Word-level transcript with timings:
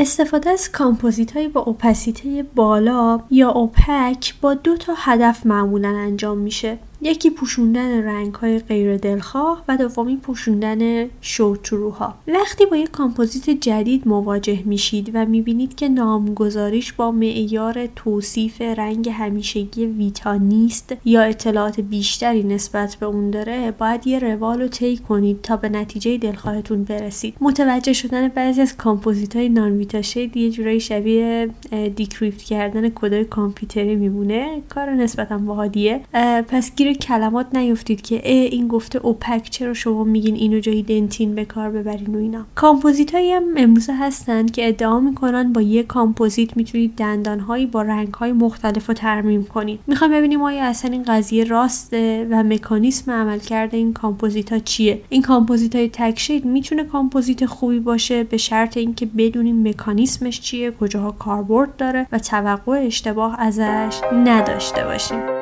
استفاده 0.00 0.50
از 0.50 0.72
کامپوزیت 0.72 1.36
های 1.36 1.48
با 1.48 1.60
opacity 1.60 2.42
بالا 2.54 3.20
یا 3.30 3.50
opaque 3.50 4.34
با 4.40 4.54
دو 4.54 4.76
تا 4.76 4.94
هدف 4.96 5.46
معمولا 5.46 5.88
انجام 5.88 6.38
میشه. 6.38 6.78
یکی 7.02 7.30
پوشوندن 7.30 8.04
رنگ 8.04 8.34
های 8.34 8.58
غیر 8.58 8.96
دلخواه 8.96 9.64
و 9.68 9.76
دومی 9.76 10.16
پوشوندن 10.16 11.08
show-through 11.20 12.01
ها. 12.01 12.14
وقتی 12.28 12.66
با 12.66 12.76
یک 12.76 12.90
کامپوزیت 12.90 13.50
جدید 13.50 14.08
مواجه 14.08 14.62
میشید 14.64 15.10
و 15.14 15.26
می‌بینید 15.26 15.74
که 15.74 15.88
نامگذاریش 15.88 16.92
با 16.92 17.10
معیار 17.10 17.86
توصیف 17.86 18.60
رنگ 18.60 19.08
همیشگی 19.08 19.86
ویتا 19.86 20.34
نیست 20.34 20.96
یا 21.04 21.22
اطلاعات 21.22 21.80
بیشتری 21.80 22.42
نسبت 22.42 22.96
به 23.00 23.06
اون 23.06 23.30
داره 23.30 23.70
باید 23.70 24.06
یه 24.06 24.18
روال 24.18 24.60
رو 24.60 24.68
طی 24.68 24.96
کنید 24.96 25.40
تا 25.42 25.56
به 25.56 25.68
نتیجه 25.68 26.16
دلخواهتون 26.16 26.84
برسید. 26.84 27.34
متوجه 27.40 27.92
شدن 27.92 28.28
بعضی 28.28 28.60
از 28.60 28.76
کامپوزیت 28.76 29.36
های 29.36 29.48
non-Vita 29.48 30.02
shade 30.02 30.36
یه 30.36 30.50
جورایی 30.50 30.80
شبیه 30.80 31.50
decrypt 31.96 32.42
کردن 32.42 32.88
کدای 32.88 33.24
کامپیوتری 33.24 33.96
میمونه. 33.96 34.62
کار 34.68 34.90
نسبتا 34.90 35.38
باحالیه. 35.38 36.00
پس 36.48 36.74
گیر 36.76 36.89
کلمات 36.94 37.46
نیفتید 37.54 38.02
که 38.02 38.28
این 38.28 38.68
گفته 38.68 38.98
opaque 38.98 39.50
چرا 39.50 39.74
شما 39.74 40.04
میگین 40.04 40.34
اینو 40.34 40.58
جای 40.58 40.82
dentin 40.82 41.34
به 41.34 41.44
کار 41.44 41.70
ببرین 41.70 42.14
و 42.14 42.18
اینا. 42.18 42.46
کامپوزیت 42.54 43.14
هایی 43.14 43.32
هم 43.32 43.42
امروزه 43.56 43.92
هستن 43.94 44.46
که 44.46 44.68
ادعا 44.68 45.00
می‌کنن 45.00 45.52
با 45.52 45.62
یه 45.62 45.82
کامپوزیت 45.82 46.56
می‌تونید 46.56 46.94
دندان 46.96 47.40
هایی 47.40 47.66
با 47.66 47.82
رنگ 47.82 48.14
های 48.14 48.32
مختلف 48.32 48.86
رو 48.86 48.94
ترمیم 48.94 49.44
کنید. 49.44 49.80
می‌خوایم 49.86 50.12
ببینیم 50.12 50.42
آیا 50.42 50.64
اصلا 50.64 50.90
این 50.90 51.02
قضیه 51.02 51.44
راسته 51.44 52.26
و 52.30 52.42
مکانیسم 52.42 53.12
عملکرد 53.12 53.74
این 53.74 53.92
کامپوزیت 53.92 54.52
ها 54.52 54.58
چیه؟ 54.58 55.02
این 55.08 55.22
کامپوزیت 55.22 55.76
های 55.76 55.90
تک 55.92 56.11
shade 56.11 56.44
می‌تونه 56.44 56.84
کامپوزیت 56.84 57.46
خوبی 57.46 57.80
باشه 57.80 58.24
به 58.24 58.36
شرط 58.36 58.76
اینکه 58.76 59.06
بدونیم 59.06 59.68
مکانیسمش 59.68 60.40
چیه 60.40 60.70
کجاها 60.70 61.10
کاربرد 61.10 61.76
داره 61.76 62.06
و 62.12 62.18
توقع 62.18 62.82
اشتباه 62.86 63.40
ازش 63.40 64.00
نداشته 64.24 64.84
باشیم. 64.84 65.39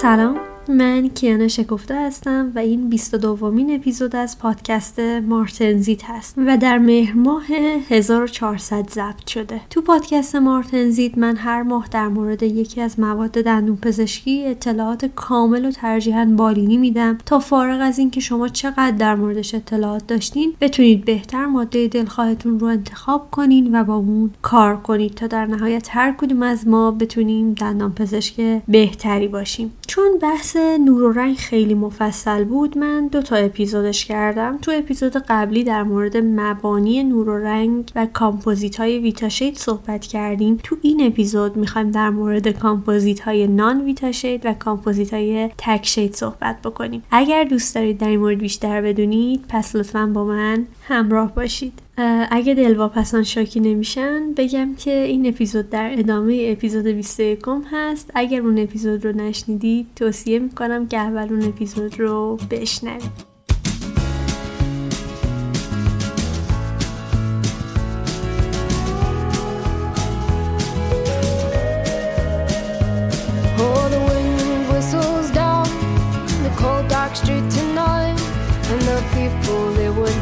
سلام. 0.00 0.47
من 0.68 1.08
کیانا 1.08 1.48
شکفته 1.48 1.94
هستم 1.94 2.52
و 2.54 2.58
این 2.58 2.88
22 2.88 3.28
دومین 3.28 3.74
اپیزود 3.74 4.16
از 4.16 4.38
پادکست 4.38 5.00
مارتنزیت 5.00 6.04
هست 6.04 6.34
و 6.46 6.56
در 6.56 6.78
مهر 6.78 7.14
ماه 7.14 7.46
1400 7.88 8.88
ضبط 8.90 9.26
شده. 9.26 9.60
تو 9.70 9.82
پادکست 9.82 10.36
مارتنزیت 10.36 11.18
من 11.18 11.36
هر 11.36 11.62
ماه 11.62 11.88
در 11.90 12.08
مورد 12.08 12.42
یکی 12.42 12.80
از 12.80 13.00
مواد 13.00 13.30
دندون 13.30 13.76
پزشکی 13.76 14.46
اطلاعات 14.46 15.04
کامل 15.04 15.64
و 15.64 15.70
ترجیحاً 15.70 16.24
بالینی 16.36 16.76
میدم 16.76 17.18
تا 17.26 17.38
فارغ 17.38 17.80
از 17.82 17.98
اینکه 17.98 18.20
شما 18.20 18.48
چقدر 18.48 18.90
در 18.90 19.14
موردش 19.14 19.54
اطلاعات 19.54 20.06
داشتین 20.06 20.54
بتونید 20.60 21.04
بهتر 21.04 21.46
ماده 21.46 21.88
دلخواهتون 21.88 22.60
رو 22.60 22.66
انتخاب 22.66 23.30
کنین 23.30 23.80
و 23.80 23.84
با 23.84 23.94
اون 23.94 24.30
کار 24.42 24.76
کنید 24.76 25.14
تا 25.14 25.26
در 25.26 25.46
نهایت 25.46 25.88
هر 25.90 26.12
کدوم 26.12 26.42
از 26.42 26.68
ما 26.68 26.90
بتونیم 26.90 27.54
دندان 27.54 27.94
پزشک 27.94 28.62
بهتری 28.68 29.28
باشیم. 29.28 29.72
چون 29.86 30.18
بحث 30.22 30.57
نور 30.58 31.02
و 31.02 31.12
رنگ 31.12 31.36
خیلی 31.36 31.74
مفصل 31.74 32.44
بود. 32.44 32.78
من 32.78 33.08
دو 33.08 33.22
تا 33.22 33.36
اپیزودش 33.36 34.04
کردم. 34.04 34.58
تو 34.62 34.72
اپیزود 34.74 35.16
قبلی 35.16 35.64
در 35.64 35.82
مورد 35.82 36.16
مبانی 36.16 37.04
نور 37.04 37.28
و 37.28 37.36
رنگ 37.36 37.90
و 37.96 38.06
کامپوزیت 38.12 38.76
های 38.76 38.98
Vita 38.98 39.24
shade 39.24 39.56
صحبت 39.56 40.06
کردیم. 40.06 40.60
تو 40.62 40.76
این 40.82 41.06
اپیزود 41.06 41.56
می‌خوایم 41.56 41.90
در 41.90 42.10
مورد 42.10 42.48
کامپوزیت 42.48 43.20
های 43.20 43.46
non-Vita 43.46 43.84
shade 43.84 44.46
و 44.46 44.52
کامپوزیت 44.52 45.14
های 45.14 45.50
تک 45.58 45.77
shade 45.77 46.10
صحبت 46.12 46.62
بکنیم. 46.64 47.02
اگر 47.10 47.44
دوست 47.44 47.74
دارید 47.74 47.98
در 47.98 48.08
این 48.08 48.20
مورد 48.20 48.38
بیشتر 48.38 48.82
بدونید 48.82 49.44
پس 49.48 49.76
لطفا 49.76 50.06
با 50.06 50.24
من 50.24 50.66
همراه 50.82 51.34
باشید. 51.34 51.87
اگه 52.30 52.54
دلواپسان 52.54 53.22
شاکی 53.22 53.60
نمیشن 53.60 54.32
بگم 54.36 54.74
که 54.74 54.90
این 54.90 55.26
اپیزود 55.26 55.70
در 55.70 55.94
ادامه 55.98 56.48
اپیزود 56.52 56.86
21 56.86 57.38
هست. 57.72 58.10
اگر 58.14 58.40
اون 58.40 58.58
اپیزود 58.58 59.04
رو 59.04 59.12
نشنیدید 59.12 59.86
توصیه 59.96 60.38
می‌کنم 60.38 60.88
که 60.88 60.98
اول 60.98 61.28
اون 61.32 61.42
اپیزود 61.42 62.00
رو 62.00 62.38
بشنوید 62.50 63.28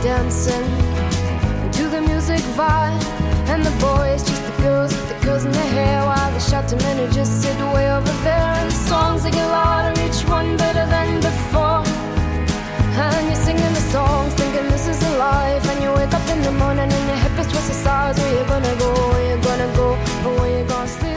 dancing. 0.07 0.96
And 2.59 3.63
the 3.63 3.71
boys, 3.79 4.23
just 4.23 4.43
the 4.47 4.63
girls 4.63 4.91
with 4.95 5.09
the 5.09 5.27
girls 5.27 5.45
in 5.45 5.53
their 5.53 5.71
hair. 5.77 6.07
While 6.07 6.33
the 6.33 6.41
shot 6.41 6.73
men 6.83 6.97
who 6.97 7.13
just 7.13 7.43
sit 7.43 7.55
way 7.75 7.91
over 7.93 8.13
there. 8.25 8.53
And 8.61 8.71
the 8.71 8.75
songs 8.75 9.25
they 9.25 9.31
get 9.31 9.47
louder, 9.47 10.01
each 10.01 10.23
one 10.27 10.57
better 10.57 10.87
than 10.87 11.21
before. 11.21 11.85
And 12.97 13.27
you're 13.27 13.37
singing 13.37 13.75
the 13.75 13.87
songs, 13.93 14.33
thinking 14.35 14.71
this 14.71 14.89
is 14.89 15.03
a 15.03 15.19
life. 15.19 15.69
And 15.71 15.83
you 15.83 15.93
wake 15.93 16.15
up 16.15 16.27
in 16.31 16.41
the 16.43 16.53
morning 16.53 16.91
and 16.91 17.07
your 17.09 17.17
hip 17.17 17.39
is 17.39 17.47
twisted 17.53 17.77
sides. 17.77 18.19
Where 18.19 18.41
you 18.41 18.49
gonna 18.49 18.75
go? 18.79 18.91
Where 19.11 19.37
you 19.37 19.43
gonna 19.43 19.77
go? 19.77 19.95
Where 20.41 20.59
you 20.59 20.65
gonna 20.65 20.89
sleep 20.89 21.16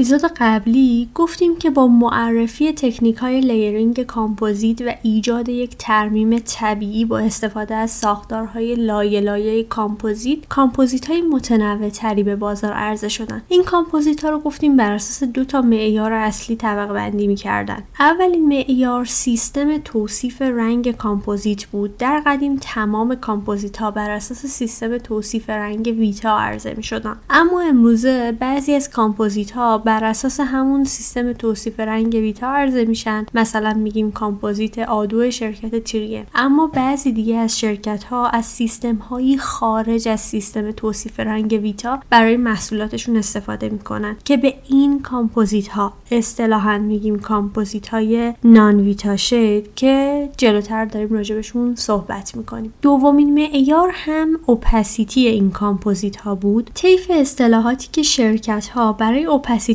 اپیزود 0.00 0.32
قبلی 0.36 1.08
گفتیم 1.14 1.56
که 1.56 1.70
با 1.70 1.86
معرفی 1.86 2.72
تکنیک 2.72 3.16
های 3.16 3.40
layering 3.40 4.02
کامپوزیت 4.02 4.82
و 4.82 4.94
ایجاد 5.02 5.48
یک 5.48 5.76
ترمیم 5.78 6.38
طبیعی 6.38 7.04
با 7.04 7.18
استفاده 7.18 7.74
از 7.74 7.90
ساختارهای 7.90 8.74
لایه 8.74 9.20
لایه 9.20 9.64
کامپوزیت 9.64 10.38
کامپوزیت 10.48 11.10
های 11.10 11.22
متنوع 11.22 11.88
تری 11.88 12.22
به 12.22 12.36
بازار 12.36 12.72
عرضه 12.72 13.08
شدن. 13.08 13.42
این 13.48 13.64
کامپوزیت 13.64 14.24
ها 14.24 14.30
رو 14.30 14.38
گفتیم 14.38 14.76
بر 14.76 14.92
اساس 14.92 15.28
دو 15.28 15.44
تا 15.44 15.62
معیار 15.62 16.12
اصلی 16.12 16.56
طبقه 16.56 16.92
بندی 16.92 17.26
می‌کردن. 17.26 17.82
اولین 17.98 18.48
معیار 18.48 19.04
سیستم 19.04 19.78
توصیف 19.78 20.42
رنگ 20.42 20.96
کامپوزیت 20.96 21.64
بود. 21.64 21.96
در 21.96 22.22
قدیم 22.26 22.56
تمام 22.60 23.14
کامپوزیت 23.14 23.76
ها 23.76 23.90
بر 23.90 24.10
اساس 24.10 24.46
سیستم 24.46 24.98
توصیف 24.98 25.50
رنگ 25.50 25.94
ویتا 25.98 26.38
عرضه 26.38 26.74
می 26.74 26.82
شدن 26.82 27.16
اما 27.30 27.60
امروزه 27.60 28.32
بعضی 28.32 28.74
از 28.74 28.90
کامپوزیت 28.90 29.50
بر 29.90 30.04
اساس 30.04 30.40
همون 30.40 30.84
سیستم 30.84 31.32
توصیف 31.32 31.80
رنگ 31.80 32.14
ویتا 32.14 32.46
عرضه 32.46 32.84
میشن. 32.84 33.26
مثلا 33.34 33.74
میگیم 33.74 34.12
کامپوزیت 34.12 34.78
A2 34.78 35.30
شرکت 35.30 35.84
3M 35.84 36.05
ه. 36.05 36.26
اما 36.34 36.66
بعضی 36.66 37.12
دیگه 37.12 37.36
از 37.36 37.58
شرکت 37.58 38.04
ها 38.04 38.26
از 38.26 38.46
سیستم 38.46 38.96
هایی 38.96 39.38
خارج 39.38 40.08
از 40.08 40.20
سیستم 40.20 40.70
توصیف 40.70 41.20
رنگ 41.20 41.58
ویتا 41.62 42.00
برای 42.10 42.36
محصولاتشون 42.36 43.16
استفاده 43.16 43.68
می‌کنن 43.68 44.16
که 44.24 44.36
به 44.36 44.54
این 44.68 45.02
کامپوزیت 45.02 45.68
ها 45.68 45.92
اصطلاحا 46.10 46.78
میگیم 46.78 47.18
کامپوزیت 47.18 47.88
های 47.88 48.34
non-Vita 48.44 49.16
shade 49.16 49.74
که 49.74 50.28
جلوتر 50.36 50.84
داریم 50.84 51.12
راجبشون 51.12 51.74
صحبت 51.74 52.36
می‌کنیم. 52.36 52.72
دومین 52.82 53.34
معیار 53.34 53.90
هم 53.94 54.40
opacity 54.46 55.26
این 55.26 55.50
کامپوزیت 55.50 56.16
ها 56.16 56.34
بود. 56.34 56.70
طیف 56.74 57.10
اصطلاحاتی 57.14 57.88
که 57.92 58.02
شرکت 58.02 58.68
ها 58.68 58.92
برای 58.92 59.26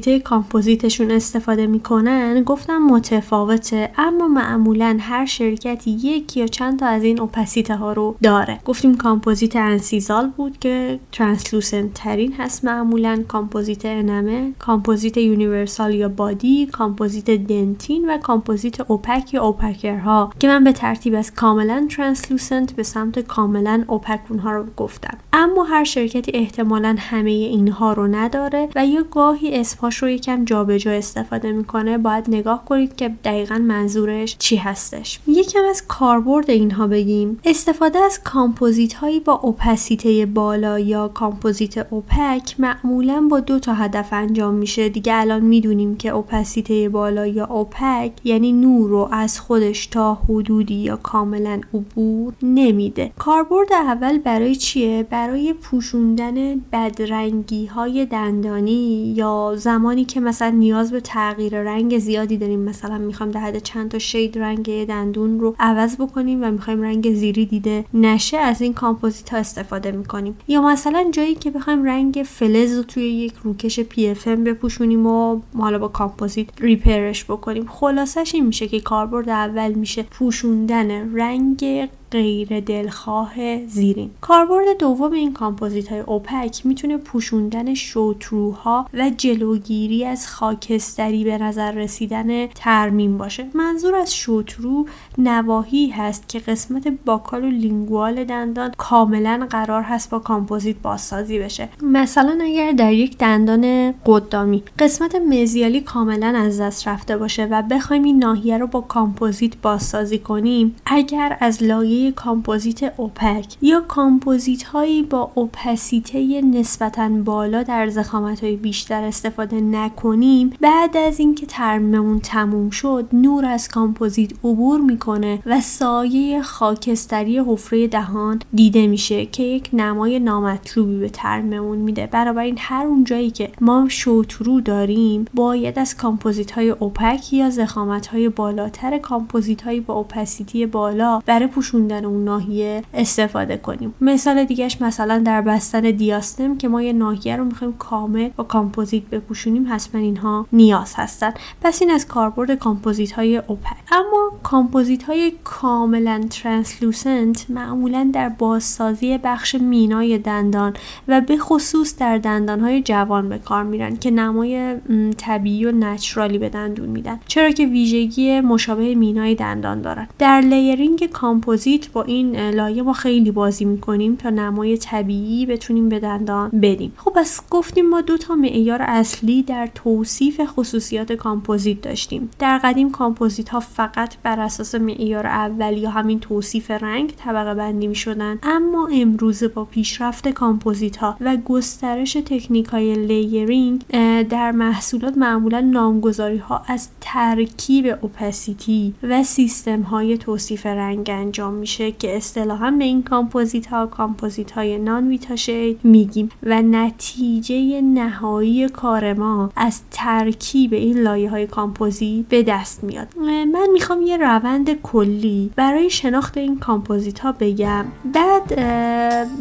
opacity 0.07 0.29
کامپوزیتشون 0.29 1.11
استفاده 1.11 1.67
می‌کنن 1.67 2.43
گفتم 2.43 2.77
متفاوته 2.77 3.89
اما 3.97 4.27
معمولا 4.27 4.97
هر 4.99 5.25
شرکتی 5.25 5.91
یک 5.91 6.37
یا 6.37 6.47
چند 6.47 6.79
تا 6.79 6.85
از 6.85 7.03
این 7.03 7.19
opacity 7.19 7.75
ها 7.75 7.93
رو 7.93 8.15
داره. 8.23 8.59
گفتیم 8.65 8.97
کامپوزیت 8.97 9.55
incisal 9.55 10.27
بود 10.37 10.59
که 10.59 10.99
translucent 11.11 11.93
ترین 11.93 12.33
هست 12.33 12.65
معمولا. 12.65 13.23
کامپوزیت 13.27 13.85
enamel 13.85 14.53
کامپوزیت 14.59 15.17
universal 15.17 15.93
یا 15.93 16.09
body 16.09 16.65
کامپوزیت 16.65 17.29
dentin 17.29 18.09
و 18.09 18.17
کامپوزیت 18.17 18.91
opaque 18.91 19.33
یا 19.33 19.43
opaquer 19.43 19.97
ها 19.97 20.31
که 20.39 20.47
من 20.47 20.63
به 20.63 20.71
ترتیب 20.71 21.15
از 21.15 21.33
کاملا 21.33 21.87
translucent 21.89 22.73
به 22.73 22.83
سمت 22.83 23.19
کاملا 23.19 23.83
opaque 23.87 24.19
اونها 24.29 24.51
رو 24.51 24.65
گفتم. 24.77 25.17
اما 25.33 25.63
هر 25.63 25.83
شرکتی 25.83 26.31
احتمالا 26.33 26.95
همه 26.99 27.29
اینها 27.29 27.93
رو 27.93 28.07
نداره 28.07 28.69
و 28.75 28.85
یا 28.85 29.03
گاهی 29.11 29.55
کلماتش 29.95 30.03
رو 30.03 30.09
یکم 30.09 30.45
جابجا 30.45 30.91
استفاده 30.91 31.51
می‌کنه 31.51 31.97
باید 31.97 32.25
نگاه 32.27 32.65
کنید 32.65 32.95
که 32.95 33.09
دقیقا 33.23 33.57
منظورش 33.57 34.35
چی 34.39 34.55
هستش. 34.55 35.19
یکم 35.27 35.59
از 35.69 35.83
کاربرد 35.87 36.49
اینها 36.49 36.87
بگیم. 36.87 37.39
استفاده 37.45 37.99
از 37.99 38.23
کامپوزیت 38.23 38.93
هایی 38.93 39.19
با 39.19 39.33
opacity 39.33 40.25
بالا 40.25 40.79
یا 40.79 41.07
کامپوزیت 41.07 41.87
opaque 41.89 42.55
معمولا 42.59 43.27
با 43.31 43.39
دو 43.39 43.59
تا 43.59 43.73
هدف 43.73 44.09
انجام 44.11 44.53
میشه. 44.53 44.89
دیگه 44.89 45.15
الان 45.15 45.41
می‌دونیم 45.41 45.97
که 45.97 46.09
opacity 46.09 46.89
بالا 46.89 47.27
یا 47.27 47.45
opaque 47.45 48.11
یعنی 48.23 48.51
نور 48.51 48.89
رو 48.89 49.09
از 49.11 49.39
خودش 49.39 49.87
تا 49.87 50.13
حدودی 50.13 50.75
یا 50.75 50.95
کاملا 50.95 51.61
عبور 51.73 52.33
نمیده. 52.43 53.11
کاربرد 53.17 53.73
اول 53.73 54.17
برای 54.17 54.55
چیه؟ 54.55 55.03
برای 55.09 55.53
پوشوندن 55.53 56.55
بدرنگی 56.55 57.65
های 57.65 58.05
دندانی 58.05 59.13
یا 59.15 59.55
زمانی 59.75 60.05
که 60.05 60.19
مثلا 60.19 60.49
نیاز 60.49 60.91
به 60.91 60.99
تغییر 60.99 61.61
رنگ 61.61 61.99
زیادی 61.99 62.37
داریم 62.37 62.59
مثلا 62.59 62.97
می‌خوایم 62.97 63.31
در 63.31 63.39
حد 63.39 63.57
چند 63.57 63.91
تا 63.91 63.99
shade 63.99 64.37
رنگ 64.37 64.85
دندون 64.85 65.39
رو 65.39 65.55
عوض 65.59 65.95
بکنیم 65.95 66.43
و 66.43 66.51
می‌خوایم 66.51 66.81
رنگ 66.81 67.13
زیری 67.13 67.45
دیده 67.45 67.85
نشه 67.93 68.37
از 68.37 68.61
این 68.61 68.73
کامپوزیت 68.73 69.29
ها 69.29 69.37
استفاده 69.37 69.91
می‌کنیم. 69.91 70.37
یا 70.47 70.61
مثلا 70.61 71.05
جایی 71.11 71.35
که 71.35 71.51
بخوایم 71.51 71.83
رنگ 71.83 72.23
فلز 72.25 72.77
رو 72.77 72.83
توی 72.83 73.03
یک 73.03 73.33
روکش 73.43 73.79
PFM 73.79 74.43
بپوشونیم 74.43 75.07
و 75.07 75.39
حالا 75.57 75.79
با 75.79 75.87
کامپوزیت 75.87 76.47
repair 76.59 77.09
ش 77.09 77.25
بکنیم. 77.25 77.65
خلاصش 77.67 78.31
این 78.35 78.45
میشه 78.45 78.67
که 78.67 78.79
کاربرد 78.79 79.29
اول 79.29 79.73
میشه 79.73 80.03
پوشوندن 80.03 81.15
رنگ 81.15 81.87
غیر 82.15 82.59
دلخواه 82.59 83.65
زیرین. 83.65 84.09
کاربرد 84.21 84.77
دوم 84.79 85.11
این 85.11 85.33
کامپوزیت 85.33 85.87
های 85.87 85.99
opaque 85.99 86.65
می‌تونه 86.65 86.97
پوشوندن 86.97 87.73
show-through 87.73 88.77
ها 88.77 88.85
و 88.93 89.11
جلوگیری 89.17 90.05
از 90.05 90.27
خاکستری 90.27 91.23
به 91.23 91.37
نظر 91.37 91.71
رسیدن 91.71 92.47
ترمیم 92.47 93.17
باشه. 93.17 93.45
منظور 93.53 93.95
از 93.95 94.15
show-through 94.15 94.85
نواحی 95.17 95.89
هست 95.89 96.29
که 96.29 96.39
قسمت 96.39 96.87
buccal 97.05 97.43
و 97.43 97.49
lingual 97.49 98.23
دندان 98.23 98.71
کاملا 98.77 99.47
قرار 99.49 99.81
هست 99.81 100.09
با 100.09 100.19
کامپوزیت 100.19 100.75
بازسازی 100.83 101.39
بشه. 101.39 101.69
مثلا 101.81 102.37
اگر 102.41 102.71
در 102.71 102.93
یک 102.93 103.17
دندان 103.17 103.93
قدامی 104.05 104.63
قسمت 104.79 105.15
mesial 105.15 105.72
ی 105.72 105.81
کاملا 105.81 106.27
از 106.27 106.61
دست 106.61 106.87
رفته 106.87 107.17
باشه 107.17 107.45
و 107.45 107.61
بخوایم 107.61 108.03
این 108.03 108.17
ناحیه 108.17 108.57
رو 108.57 108.67
با 108.67 108.81
کامپوزیت 108.81 109.57
بازسازی 109.61 110.19
کنیم 110.19 110.75
اگر 110.85 111.37
از 111.39 111.63
لایه 111.63 112.04
کامپوزیت 112.11 112.93
opaque 112.97 113.45
یا 113.61 113.81
کامپوزیت 113.81 114.63
هایی 114.63 115.03
با 115.03 115.31
opacity 115.35 116.41
نسبتا 116.41 117.09
بالا 117.09 117.63
در 117.63 117.89
ضخامت 117.89 118.43
های 118.43 118.55
بیشتر 118.55 119.03
استفاده 119.03 119.61
نکنیم 119.61 120.53
بعد 120.61 120.97
از 120.97 121.19
اینکه 121.19 121.45
ترمیممون 121.45 122.19
تموم 122.19 122.69
شد 122.69 123.05
نور 123.13 123.45
از 123.45 123.67
کامپوزیت 123.67 124.31
عبور 124.43 124.81
می‌کنه 124.81 125.39
و 125.45 125.61
سایه 125.61 126.41
خاکستری 126.41 127.39
حفره 127.39 127.87
دهان 127.87 128.39
دیده 128.53 128.87
میشه 128.87 129.25
که 129.25 129.43
یک 129.43 129.69
نمای 129.73 130.19
نامطلوبی 130.19 130.99
به 130.99 131.09
ترمیممون 131.09 131.77
میده. 131.77 132.07
بنابراین 132.11 132.55
هر 132.59 132.85
اون 132.85 133.03
جایی 133.03 133.31
که 133.31 133.51
ما 133.61 133.85
show-through 133.89 134.61
داریم 134.61 135.25
باید 135.33 135.79
از 135.79 135.97
کامپوزیت 135.97 136.51
های 136.51 136.69
opaque 136.69 137.33
یا 137.33 137.49
ضخامت 137.49 138.07
های 138.07 138.29
بالاتر 138.29 138.97
کامپوزیت 138.97 139.61
های 139.61 139.79
با 139.79 139.93
opacity 139.93 140.65
بالا 140.65 141.21
برای 141.25 141.47
پوشوندن 141.47 141.94
اون 142.03 142.23
ناحیه 142.23 142.83
استفاده 142.93 143.57
کنیم. 143.57 143.93
مثال 144.01 144.43
دیگهش 144.43 144.81
مثلا 144.81 145.19
در 145.25 145.41
بستن 145.41 145.81
دیاستم 145.81 146.57
که 146.57 146.67
ما 146.67 146.81
یه 146.81 146.93
ناحیه 146.93 147.35
رو 147.35 147.45
می‌خوایم 147.45 147.73
کامل 147.73 148.29
با 148.35 148.43
کامپوزیت 148.43 149.03
بپوشونیم 149.03 149.67
حتما 149.69 150.01
اینها 150.01 150.47
نیاز 150.53 150.93
هستن. 150.95 151.33
پس 151.61 151.81
این 151.81 151.91
از 151.91 152.07
کاربرد 152.07 152.51
کامپوزیت 152.51 153.11
های 153.11 153.37
opaque. 153.37 153.77
اما 153.91 154.31
کامپوزیت 154.43 155.03
های 155.03 155.33
کاملا 155.43 156.21
translucent 156.29 157.45
معمولا 157.49 158.09
در 158.13 158.29
بازسازی 158.29 159.17
بخش 159.17 159.55
مینای 159.55 160.17
دندان 160.17 160.73
و 161.07 161.21
به 161.21 161.37
خصوص 161.37 161.97
در 161.97 162.17
دندان 162.17 162.59
های 162.59 162.81
جوان 162.81 163.29
به 163.29 163.37
کار 163.37 163.63
میرن 163.63 163.97
که 163.97 164.11
نمای 164.11 164.75
طبیعی 165.17 165.65
و 165.65 165.71
natural 165.71 166.29
ی 166.29 166.37
به 166.37 166.49
دندون 166.49 166.89
میدن. 166.89 167.19
چرا 167.27 167.51
که 167.51 167.65
ویژگی 167.65 168.41
مشابه 168.41 168.95
مینای 168.95 169.35
دندان 169.35 169.81
دارن. 169.81 170.07
در 170.19 170.41
layering 170.41 171.09
کامپوزیت 171.13 171.74
با 171.93 172.03
این 172.03 172.49
لایه 172.49 172.83
ما 172.83 172.93
خیلی 172.93 173.31
بازی 173.31 173.65
می‌کنیم 173.65 174.15
تا 174.15 174.29
نمای 174.29 174.77
طبیعی 174.77 175.45
بتونیم 175.45 175.89
به 175.89 175.99
دندان 175.99 176.49
بدیم 176.49 176.93
خب 176.97 177.11
پس 177.15 177.41
گفتیم 177.49 177.89
ما 177.89 178.01
دو 178.01 178.17
تا 178.17 178.35
معیار 178.35 178.81
اصلی 178.81 179.43
در 179.43 179.69
توصیف 179.75 180.41
خصوصیات 180.45 181.13
کامپوزیت 181.13 181.81
داشتیم. 181.81 182.29
در 182.39 182.57
قدیم 182.63 182.91
کامپوزیت 182.91 183.49
ها 183.49 183.59
فقط 183.59 184.15
بر 184.23 184.39
اساس 184.39 184.75
معیار 184.75 185.27
اول 185.27 185.77
یا 185.77 185.89
همین 185.89 186.19
توصیف 186.19 186.71
رنگ 186.71 187.13
طبقه 187.17 187.53
بندی 187.53 187.87
می 187.87 187.95
شدن 187.95 188.39
اما 188.43 188.89
امروزه 188.93 189.47
با 189.47 189.65
پیشرفت 189.65 190.27
کامپوزیت 190.27 190.97
ها 190.97 191.17
و 191.21 191.37
گسترش 191.37 192.13
تکنیک 192.13 192.65
های 192.65 192.95
layering 192.95 193.85
در 194.29 194.51
محصولات 194.51 195.17
معمولا 195.17 195.59
نامگذاری 195.61 196.37
ها 196.37 196.63
از 196.67 196.89
ترکیب 197.01 197.97
opacity 198.01 198.93
و 199.03 199.23
سیستم 199.23 199.81
های 199.81 200.17
توصیف 200.17 200.65
رنگ 200.65 201.09
انجام 201.13 201.64
میشه 201.65 201.91
که 201.91 202.17
اصطلاحا 202.17 202.71
به 202.71 202.83
این 202.83 203.03
کامپوزیت 203.03 203.67
ها 203.67 203.87
کامپوزیت 203.87 204.51
های 204.51 204.77
non-Vita 204.77 205.07
shade 205.07 205.79
میگیم. 205.83 206.29
و 206.43 206.61
نتیجه 206.61 207.81
نهایی 207.81 208.69
کار 208.69 209.13
ما 209.13 209.49
از 209.55 209.81
ترکیب 209.91 210.73
این 210.73 210.97
لایه 210.99 211.29
های 211.29 211.47
کامپوزیت 211.47 212.25
به 212.25 212.43
دست 212.43 212.83
میاد. 212.83 213.07
من 213.17 213.67
می‌خوام 213.73 214.01
یه 214.01 214.17
روند 214.17 214.81
کلی 214.81 215.51
برای 215.55 215.89
شناخت 215.89 216.37
این 216.37 216.59
کامپوزیت 216.59 217.19
ها 217.19 217.31
بگم. 217.31 217.85
بعد 218.13 218.55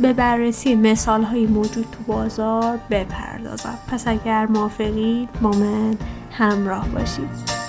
به 0.02 0.12
بررسی 0.12 0.74
مثال 0.74 1.22
های 1.22 1.46
موجود 1.46 1.86
تو 1.92 2.12
بازار 2.12 2.78
بپردازم. 2.90 3.78
پس 3.90 4.08
اگر 4.08 4.46
موافقید 4.46 5.28
با 5.42 5.50
من 5.50 5.96
همراه 6.30 6.88
باشید. 6.88 7.63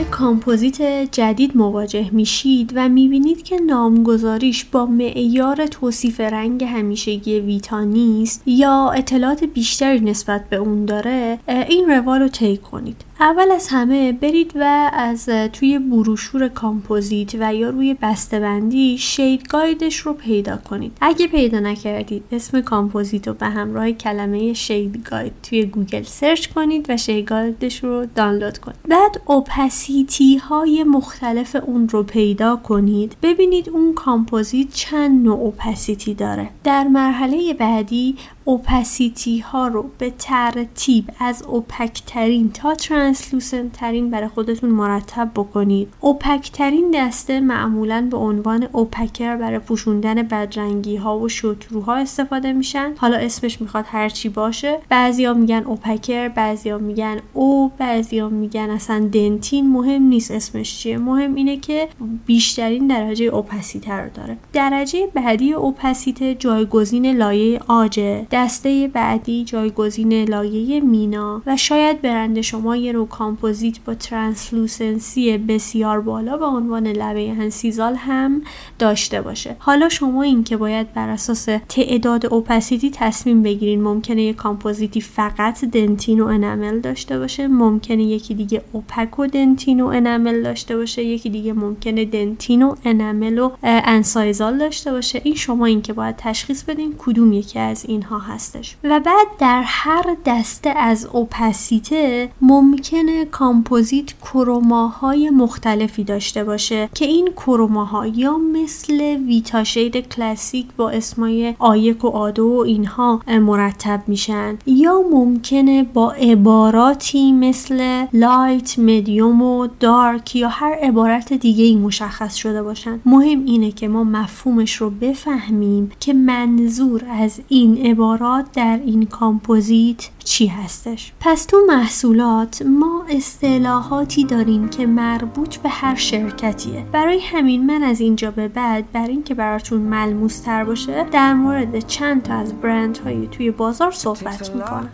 کامپوزیت 0.00 0.82
جدید 1.12 1.56
مواجه 1.56 2.10
میشید 2.12 2.72
و 2.76 2.88
می‌بینید 2.88 3.42
که 3.42 3.56
نامگذاریش 3.56 4.64
با 4.64 4.86
معیار 4.86 5.66
توصیف 5.66 6.20
رنگ 6.20 6.64
همیشگی 6.64 7.40
ویتا 7.40 7.84
نیست 7.84 8.42
یا 8.46 8.90
اطلاعات 8.90 9.44
بیشتری 9.44 10.00
نسبت 10.00 10.48
به 10.48 10.56
اون 10.56 10.84
داره 10.84 11.38
این 11.48 11.90
روال 11.90 12.20
رو 12.20 12.28
طی 12.28 12.56
کنید. 12.56 12.96
اول 13.24 13.50
از 13.50 13.68
همه 13.68 14.12
برید 14.12 14.52
و 14.54 14.90
از 14.92 15.28
توی 15.28 15.78
بروشور 15.78 16.48
کامپوزیت 16.48 17.34
و 17.34 17.54
یا 17.54 17.70
روی 17.70 17.94
بسته‌بندی 18.02 18.98
shade 18.98 19.48
guide 19.48 19.82
ش 19.82 19.96
رو 19.96 20.12
پیدا 20.12 20.56
کنید. 20.56 20.96
اگه 21.00 21.26
پیدا 21.26 21.60
نکردید 21.60 22.24
اسم 22.32 22.60
کامپوزیت 22.60 23.28
رو 23.28 23.34
به 23.34 23.46
همراه 23.46 23.92
کلمه 23.92 24.52
shade 24.52 25.08
guide 25.10 25.32
توی 25.42 25.64
گوگل 25.64 26.02
search 26.02 26.46
کنید 26.46 26.86
و 26.88 26.96
shade 26.96 27.24
guide 27.24 27.67
ش 27.67 27.84
رو 27.84 28.06
دانلود 28.14 28.58
کنید. 28.58 28.78
بعد 28.88 29.20
opacity 29.26 30.36
های 30.36 30.84
مختلف 30.84 31.56
اون 31.66 31.88
رو 31.88 32.02
پیدا 32.02 32.56
کنید. 32.56 33.16
ببینید 33.22 33.68
اون 33.68 33.94
کامپوزیت 33.94 34.72
چند 34.72 35.24
نوع 35.24 35.40
opacity 35.40 36.14
داره. 36.14 36.50
در 36.64 36.84
مرحله 36.84 37.54
بعدی 37.54 38.16
opacity 38.44 39.38
ها 39.38 39.68
رو 39.68 39.90
به 39.98 40.12
ترتیب 40.18 41.10
از 41.20 41.42
opaque 41.42 42.02
ترین 42.06 42.50
تا 42.52 42.74
translucent 42.74 43.72
ترین 43.72 44.10
برای 44.10 44.28
خودتون 44.28 44.70
مرتب 44.70 45.30
بکنید. 45.34 45.88
opaque 46.00 46.50
ترین 46.52 46.90
دسته 46.94 47.40
معمولا 47.40 48.08
به 48.10 48.16
عنوان 48.16 48.68
opaquer 48.72 49.36
برای 49.36 49.58
پوشوندن 49.58 50.22
بدرنگی 50.22 50.96
ها 50.96 51.18
و 51.18 51.28
show-through 51.28 51.89
ها 51.89 51.94
استفاده 51.94 52.52
میشن. 52.52 52.92
حالا 52.96 53.16
اسمش 53.16 53.60
می‌خواد 53.60 53.84
هرچی 53.88 54.28
باشه. 54.28 54.78
بعضیا 54.88 55.34
میگن 55.34 55.62
opaquer 55.64 56.28
بعضیا 56.28 56.78
میگن 56.78 57.16
O 57.32 57.72
بعضیا 57.78 58.28
میگن 58.28 58.70
اصلا 58.70 59.08
dentin. 59.12 59.70
مهم 59.70 60.02
نیست 60.02 60.30
اسمش 60.30 60.78
چیه. 60.78 60.98
مهم 60.98 61.34
اینه 61.34 61.56
که 61.56 61.88
بیشترین 62.26 62.86
درجه 62.86 63.24
opacity 63.24 63.92
رو 63.92 64.10
داره. 64.14 64.36
درجه 64.52 65.06
بعدی 65.14 65.52
opacity 65.52 66.34
جایگزین 66.34 67.16
لایه 67.16 67.60
عاجه 67.68 68.26
دسته 68.34 68.90
بعدی 68.92 69.44
جایگزین 69.44 70.24
لایه 70.24 70.80
مینا 70.80 71.42
و 71.46 71.56
شاید 71.56 72.02
برند 72.02 72.40
شما 72.40 72.76
یه 72.76 72.92
نوع 72.92 73.08
کامپوزیت 73.08 73.80
با 73.84 73.94
translucency 73.94 75.38
بسیار 75.38 76.00
بالا 76.00 76.36
به 76.36 76.44
عنوان 76.44 76.86
لبه 76.86 77.34
incisal 77.38 77.94
هم 77.94 78.42
داشته 78.78 79.22
باشه. 79.22 79.56
حالا 79.58 79.88
شمایین 79.88 80.44
که 80.44 80.56
باید 80.56 80.92
بر 80.92 81.08
اساس 81.08 81.48
تعداد 81.68 82.26
opacity 82.26 82.90
تصمیم 82.90 83.42
بگیرین 83.42 83.82
ممکنه 83.82 84.22
یه 84.22 84.32
کامپوزیتی 84.32 85.00
فقط 85.00 85.64
dentin 85.64 86.20
و 86.20 86.26
enamel 86.26 86.80
داشته 86.80 87.18
باشه 87.18 87.48
ممکنه 87.48 88.02
یکی 88.02 88.34
دیگه 88.34 88.62
opaque 88.72 89.18
و 89.18 89.26
dentin 89.26 89.80
و 89.80 89.86
enamel 89.86 90.42
داشته 90.42 90.76
باشه 90.76 91.04
یکی 91.04 91.30
دیگه 91.30 91.52
ممکنه 91.52 92.04
dentin 92.04 92.62
و 92.62 92.74
enamel 92.84 93.38
و 93.38 93.50
incisal 93.62 94.58
داشته 94.58 94.92
باشه. 94.92 95.20
این 95.24 95.34
شمایین 95.34 95.82
که 95.82 95.92
باید 95.92 96.14
تشخیص 96.18 96.64
بدین 96.64 96.94
کدوم 96.98 97.32
یکی 97.32 97.58
از 97.58 97.84
اینها 97.88 98.23
هستش. 98.28 98.76
و 98.84 99.00
بعد 99.00 99.26
در 99.38 99.62
هر 99.66 100.16
دسته 100.26 100.70
از 100.70 101.06
opacity 101.06 102.30
ممکنه 102.40 103.24
کامپوزیت 103.24 104.12
chroma 104.12 105.00
های 105.00 105.30
مختلفی 105.30 106.04
داشته 106.04 106.44
باشه 106.44 106.88
که 106.94 107.04
این 107.04 107.28
chroma 107.36 107.96
ها 107.96 108.06
یا 108.06 108.38
مثل 108.38 109.00
ویتا 109.26 109.64
shade 109.64 109.96
classic 109.96 110.66
با 110.76 110.90
اسمای 110.90 111.54
A 111.58 111.69
یک 111.69 112.04
و 112.04 112.08
A 112.08 112.21
دو 112.21 112.46
و 112.46 112.58
اینها 112.58 113.20
مرتب 113.28 114.02
میشن 114.06 114.58
یا 114.66 115.02
ممکنه 115.12 115.82
با 115.82 116.12
عباراتی 116.12 117.32
مثل 117.32 118.06
light 118.12 118.78
medium 118.78 119.42
و 119.42 119.68
dark 119.80 120.36
یا 120.36 120.48
هر 120.48 120.74
عبارت 120.82 121.32
دیگه 121.32 121.64
ای 121.64 121.76
مشخص 121.76 122.34
شده 122.34 122.62
باشن. 122.62 123.00
مهم 123.06 123.44
اینه 123.44 123.72
که 123.72 123.88
ما 123.88 124.04
مفهومش 124.04 124.74
رو 124.74 124.90
بفهمیم 124.90 125.90
که 126.00 126.12
منظور 126.12 127.04
از 127.10 127.40
این 127.48 127.86
عبارات 128.14 128.52
در 128.52 128.80
این 128.84 129.06
کامپوزیت 129.06 130.08
چی 130.18 130.46
هستش؟ 130.46 131.12
پس 131.20 131.44
تو 131.44 131.56
محصولات 131.68 132.62
ما 132.62 133.04
اصطلاحاتی 133.08 134.24
داریم 134.24 134.68
که 134.68 134.86
مربوط 134.86 135.56
به 135.56 135.68
هر 135.68 135.94
شرکتیه. 135.94 136.86
برای 136.92 137.20
همین 137.20 137.66
من 137.66 137.82
از 137.82 138.00
اینجا 138.00 138.30
به 138.30 138.48
بعد 138.48 138.92
برای 138.92 139.06
اینکه 139.06 139.34
براتون 139.34 139.80
ملموس 139.80 140.40
تر 140.40 140.64
باشه 140.64 141.04
در 141.04 141.34
مورد 141.34 141.78
چند 141.78 142.22
تا 142.22 142.34
از 142.34 142.54
برند 142.54 142.98
هایی 142.98 143.26
توی 143.26 143.50
بازار 143.50 143.90
صحبت 143.90 144.54
می‌کنم. 144.54 144.88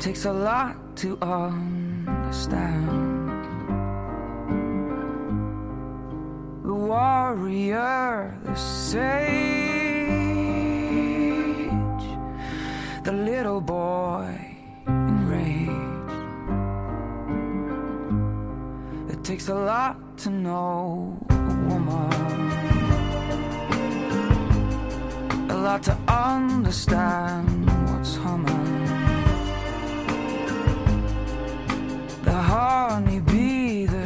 takes 0.00 0.24
a 0.24 0.32
lot 0.32 0.74
to 0.96 1.08
understand. 1.20 3.09
Warrior, 6.86 8.34
the 8.44 8.54
sage, 8.54 9.20
the 13.04 13.12
little 13.12 13.60
boy 13.60 14.26
enraged. 14.86 15.70
It 19.12 19.22
takes 19.24 19.48
a 19.48 19.54
lot 19.54 19.96
to 20.18 20.30
know 20.30 21.18
a 21.28 21.34
woman, 21.68 22.12
a 25.50 25.56
lot 25.56 25.82
to 25.84 25.96
understand 26.08 27.66
what's 27.90 28.16
humming. 28.16 28.68
The 32.22 32.32
honeybee, 32.32 33.86
the 33.86 33.99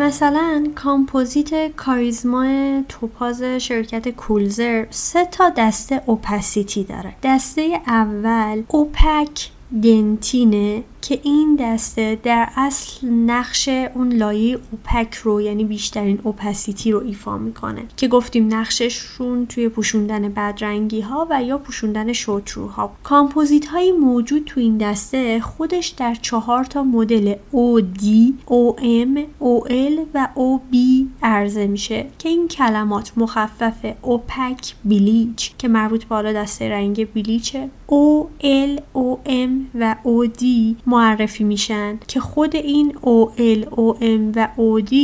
مثلا 0.00 0.66
کامپوزیت 0.74 1.76
کاریزما 1.76 2.82
توپاز 2.88 3.42
شرکت 3.42 4.08
کولزر 4.08 4.86
سه 4.90 5.24
تا 5.24 5.52
دسته 5.56 6.02
opacity 6.06 6.84
داره. 6.84 7.14
دسته 7.22 7.80
اول 7.86 8.62
opaque 8.68 9.48
dentin 9.82 10.57
ه. 10.57 10.82
که 11.02 11.20
این 11.22 11.56
دسته 11.60 12.18
در 12.22 12.48
اصل 12.56 13.06
نقش 13.06 13.68
اون 13.68 14.12
لایه 14.12 14.58
opaque 14.70 15.14
رو 15.14 15.40
یعنی 15.40 15.64
بیشترین 15.64 16.20
opacity 16.22 16.92
رو 16.92 16.98
ایفا 16.98 17.38
می‌کنه 17.38 17.82
که 17.96 18.08
گفتیم 18.08 18.54
نقششون 18.54 19.46
توی 19.46 19.68
پوشوندن 19.68 20.28
بدرنگی 20.28 21.00
ها 21.00 21.26
و 21.30 21.42
یا 21.42 21.58
پوشوندن 21.58 22.12
show-through 22.12 22.86
ها 22.86 22.92
کامپوزیت 23.02 23.66
های 23.66 23.92
موجود 23.92 24.44
تو 24.44 24.60
این 24.60 24.78
دسته 24.78 25.40
خودش 25.40 25.88
در 25.88 26.14
چهار 26.14 26.64
تا 26.64 26.82
مدل 26.82 27.34
OD, 27.52 28.04
OM, 28.46 29.18
OL 29.40 29.98
و 30.14 30.28
OB 30.36 30.76
عرضه 31.22 31.66
میشه 31.66 32.06
که 32.18 32.28
این 32.28 32.48
کلمات 32.48 33.12
مخفف 33.16 33.94
opaque 34.02 34.74
bleach 34.84 35.56
که 35.58 35.68
مربوط 35.68 36.04
به 36.04 36.32
دسته 36.32 36.70
رنگ 36.70 37.12
bleach 37.12 37.60
ه 37.60 37.68
OL, 37.88 38.80
OM 38.94 39.50
و 39.74 39.96
OD 40.04 40.44
معرفی 40.88 41.44
میشن 41.44 41.98
که 42.08 42.20
خود 42.20 42.56
این 42.56 42.92
OL, 42.92 43.64
OM 43.70 44.36
و 44.36 44.48
OD 44.56 44.94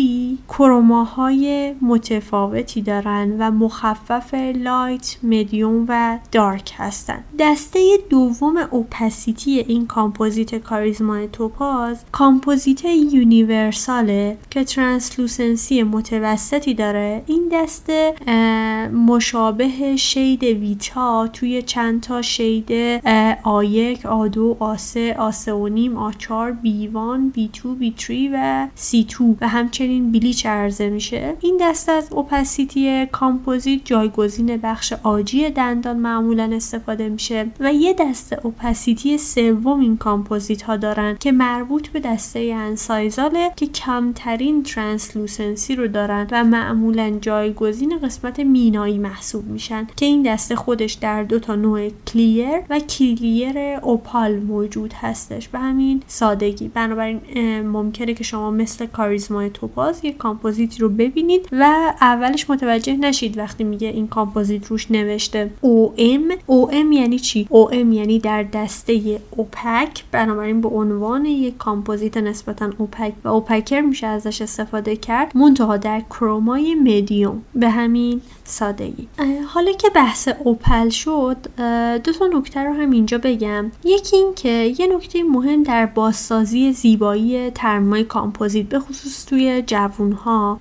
chroma 0.49 1.43
های 1.43 1.75
متفاوتی 1.83 2.83
دارن 2.83 3.37
و 3.38 3.50
مخفف 3.50 4.35
light، 4.35 5.16
medium 5.23 5.85
و 5.88 6.19
dark 6.33 6.73
هستن. 6.76 7.25
دسته 7.38 7.99
دوم 8.11 8.57
opacity 8.71 9.59
این 9.59 9.87
کامپوزیت 9.87 10.55
کاریزما 10.55 11.26
توپاز 11.26 12.05
کامپوزیت 12.12 12.85
universal 12.85 14.21
ه 14.21 14.37
که 14.50 14.64
translucency 14.64 15.83
متوسطی 15.83 16.75
داره. 16.75 17.23
این 17.26 17.49
دسته 17.53 18.14
مشابه 19.07 19.97
shade 19.97 20.42
Vita 20.42 21.28
توی 21.33 21.62
چند 21.62 22.00
تا 22.00 22.23
شید 22.23 22.73
آیک، 23.43 24.07
آدو، 24.07 24.57
آسه، 24.59 25.14
آسه 25.19 25.53
و 25.53 25.74
نیم 25.75 25.97
آچار 25.97 26.57
B1 26.64 27.37
B2 27.37 27.61
B3 27.81 28.11
و 28.33 28.69
C2 28.76 29.21
و 29.40 29.49
همچنین 29.49 30.12
bleach 30.12 30.47
عرضه 30.47 30.90
میشه. 30.90 31.37
این 31.40 31.59
دسته 31.61 31.93
از 31.93 32.12
opacity 32.12 33.06
کامپوزیت 33.07 33.81
جایگزین 33.85 34.57
بخش 34.57 34.93
عاجی 34.92 35.50
دندان 35.50 35.97
معمولا 35.97 36.50
استفاده 36.52 37.09
میشه 37.09 37.47
و 37.61 37.73
یه 37.73 37.95
دسته 37.99 38.40
opacity 38.42 39.18
سوم 39.19 39.81
این 39.81 39.97
کامپوزیت 39.97 40.62
ها 40.62 40.76
دارن 40.76 41.16
که 41.21 41.33
مربوط 41.33 41.88
به 41.88 42.00
دسته 42.00 42.40
incisal 42.54 43.38
ه 43.38 43.50
که 43.57 43.66
کمترین 43.66 44.62
translucency 44.62 45.76
رو 45.76 45.88
دارن 45.88 46.26
و 46.33 46.45
معمولا 46.45 47.19
جایگزین 47.21 47.99
قسمت 47.99 48.40
مینایی 48.40 48.99
محسوب 48.99 49.47
میشن 49.47 49.87
که 49.97 50.07
این 50.07 50.23
دسته 50.23 50.57
خودش 50.57 50.93
در 50.93 51.23
دو 51.23 51.38
تا 51.38 51.54
نوع 51.54 51.88
clear 52.06 52.61
و 52.71 52.78
clear 52.78 53.59
opal 53.83 54.37
موجود 54.37 54.93
هستش 54.93 55.49
به 55.49 55.59
همین 55.64 56.02
سادگی. 56.06 56.68
بنابراین 56.68 57.21
ممکنه 57.61 58.14
که 58.14 58.25
شما 58.25 58.50
مثل 58.50 58.87
Charisma 58.87 59.50
ی 59.50 59.60
Topaz 59.60 60.04
یک 60.04 60.16
کامپوزیت 60.16 60.80
رو 60.80 60.88
ببینید 60.88 61.49
و 61.52 61.92
اولش 62.00 62.50
متوجه 62.50 62.97
نشید 62.97 63.38
وقتی 63.38 63.64
میگه 63.64 63.88
این 63.88 64.09
کامپوزیت 64.09 64.66
روش 64.66 64.90
نوشته 64.90 65.50
OM 65.62 66.33
OM 66.49 66.92
یعنی 66.92 67.18
چی؟ 67.18 67.49
OM 67.50 67.75
یعنی 67.75 68.18
در 68.18 68.42
دسته 68.42 69.21
opaque. 69.30 70.04
بنابراین 70.12 70.61
به 70.61 70.68
عنوان 70.68 71.25
یک 71.25 71.56
کامپوزیت 71.56 72.16
نسبتا 72.16 72.71
opaque 72.78 73.12
و 73.25 73.28
opaquer 73.28 73.80
میشه 73.80 74.06
ازش 74.06 74.42
استفاده 74.42 74.97
کرد. 74.97 75.37
منتها 75.37 75.76
در 75.76 76.00
chroma 76.00 76.75
ی 76.75 76.83
medium. 76.83 77.42
به 77.54 77.71
همین 77.71 78.21
سادگی. 78.44 79.08
حالا 79.46 79.72
که 79.72 79.90
بحث 79.94 80.28
opal 80.44 80.88
شد 80.88 81.36
دو 82.04 82.12
تا 82.12 82.26
نکته 82.26 82.60
رو 82.60 82.72
هم 82.72 82.90
اینجا 82.90 83.18
بگم. 83.18 83.70
یکی 83.84 84.16
این 84.16 84.34
که 84.34 84.74
یه 84.78 84.86
نکته 84.96 85.22
مهم 85.22 85.62
در 85.62 85.86
بازسازی 85.86 86.72
زیبایی 86.72 87.50
ترمیمای 87.50 88.04
کامپوزیت 88.04 88.66
به 88.66 88.78
خصوص 88.78 89.26
توی 89.26 89.62
جوونها 89.66 90.60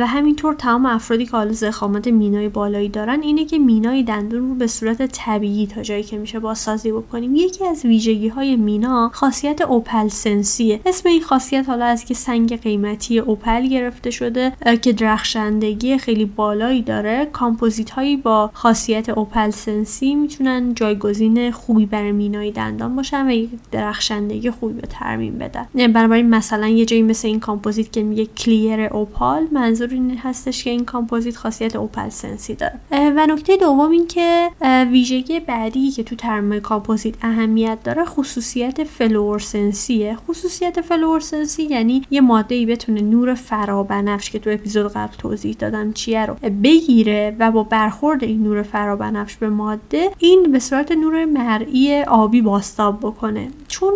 و 0.00 0.06
همینطور 0.06 0.54
تمام 0.54 0.86
افرادی 0.86 1.26
که 1.26 1.32
حالا 1.32 1.52
ضخامت 1.52 2.08
مینای 2.08 2.48
بالایی 2.48 2.88
دارن 2.88 3.22
اینه 3.22 3.44
که 3.44 3.58
مینای 3.58 4.02
دندون 4.02 4.48
رو 4.48 4.54
به 4.54 4.66
صورت 4.66 5.02
طبیعی 5.02 5.66
تا 5.66 5.82
جایی 5.82 6.02
که 6.02 6.18
میشه 6.18 6.38
بازسازی 6.38 6.92
بکنیم. 6.92 7.34
یکی 7.34 7.64
از 7.66 7.84
ویژگی 7.84 8.28
های 8.28 8.56
مینا 8.56 9.10
خاصیت 9.14 9.60
opalescency 9.60 10.08
ه. 10.08 10.80
اسم 10.86 11.08
این 11.08 11.22
خاصیت 11.22 11.68
حالا 11.68 11.84
از 11.84 12.04
یک 12.04 12.14
سنگ 12.14 12.60
قیمتی 12.60 13.18
opal 13.18 13.66
گرفته 13.66 14.10
شده 14.10 14.52
که 14.82 14.92
درخشندگی 14.92 15.98
خیلی 15.98 16.24
بالایی 16.24 16.82
داره. 16.82 17.13
کامپوزیت 17.32 17.90
هایی 17.90 18.16
با 18.16 18.50
خاصیت 18.52 19.08
opalescency 19.08 20.14
می‌تونن 20.14 20.74
جایگزین 20.74 21.50
خوبی 21.50 21.86
برای 21.86 22.12
مینای 22.12 22.50
دندان 22.50 22.96
باشن 22.96 23.26
و 23.26 23.30
یک 23.30 23.50
درخشندگی 23.72 24.50
خوبی 24.50 24.80
به 24.80 24.86
ترمیم 24.86 25.38
بدن. 25.38 25.66
بنابراین 25.74 26.30
مثلا 26.30 26.68
یه 26.68 26.84
جایی 26.84 27.02
مثل 27.02 27.28
این 27.28 27.40
کامپوزیت 27.40 27.92
که 27.92 28.02
میگه 28.02 28.26
clear 28.26 28.80
opal 28.80 29.46
منظور 29.52 29.88
این 29.90 30.18
هستش 30.18 30.64
که 30.64 30.70
این 30.70 30.84
کامپوزیت 30.84 31.36
خاصیت 31.36 31.76
opalescency 31.76 32.54
داره. 32.54 32.80
و 32.90 33.26
نکته 33.26 33.56
دوم 33.56 33.90
این 33.90 34.06
که 34.06 34.50
ویژگی 34.90 35.40
بعدی 35.40 35.90
که 35.90 36.02
تو 36.02 36.16
ترمیم 36.16 36.60
کامپوزیت 36.60 37.14
اهمیت 37.22 37.78
داره 37.84 38.04
خصوصیت 38.04 38.84
fluorescency 38.84 40.06
ه 40.06 40.16
خصوصیت 40.28 40.80
fluorescency 40.80 41.62
یعنی 41.62 42.02
یه 42.10 42.20
ماده 42.20 42.54
ای 42.54 42.66
بتونه 42.66 43.00
نور 43.00 43.34
فرابنفش 43.34 44.30
که 44.30 44.38
تو 44.38 44.50
اپیزود 44.50 44.92
قبل 44.92 45.16
توضیح 45.18 45.56
دادم 45.58 45.92
چیه 45.92 46.26
رو 46.26 46.34
بگیره. 46.62 47.03
و 47.38 47.50
با 47.50 47.62
برخورد 47.62 48.24
این 48.24 48.42
نور 48.42 48.62
فرابنفش 48.62 49.36
به 49.36 49.48
ماده 49.48 50.10
این 50.18 50.52
به 50.52 50.58
صورت 50.58 50.92
نور 50.92 51.24
مرئی 51.24 52.02
آبی 52.02 52.42
بازتاب 52.42 52.98
بکنه. 53.00 53.48
چون 53.68 53.92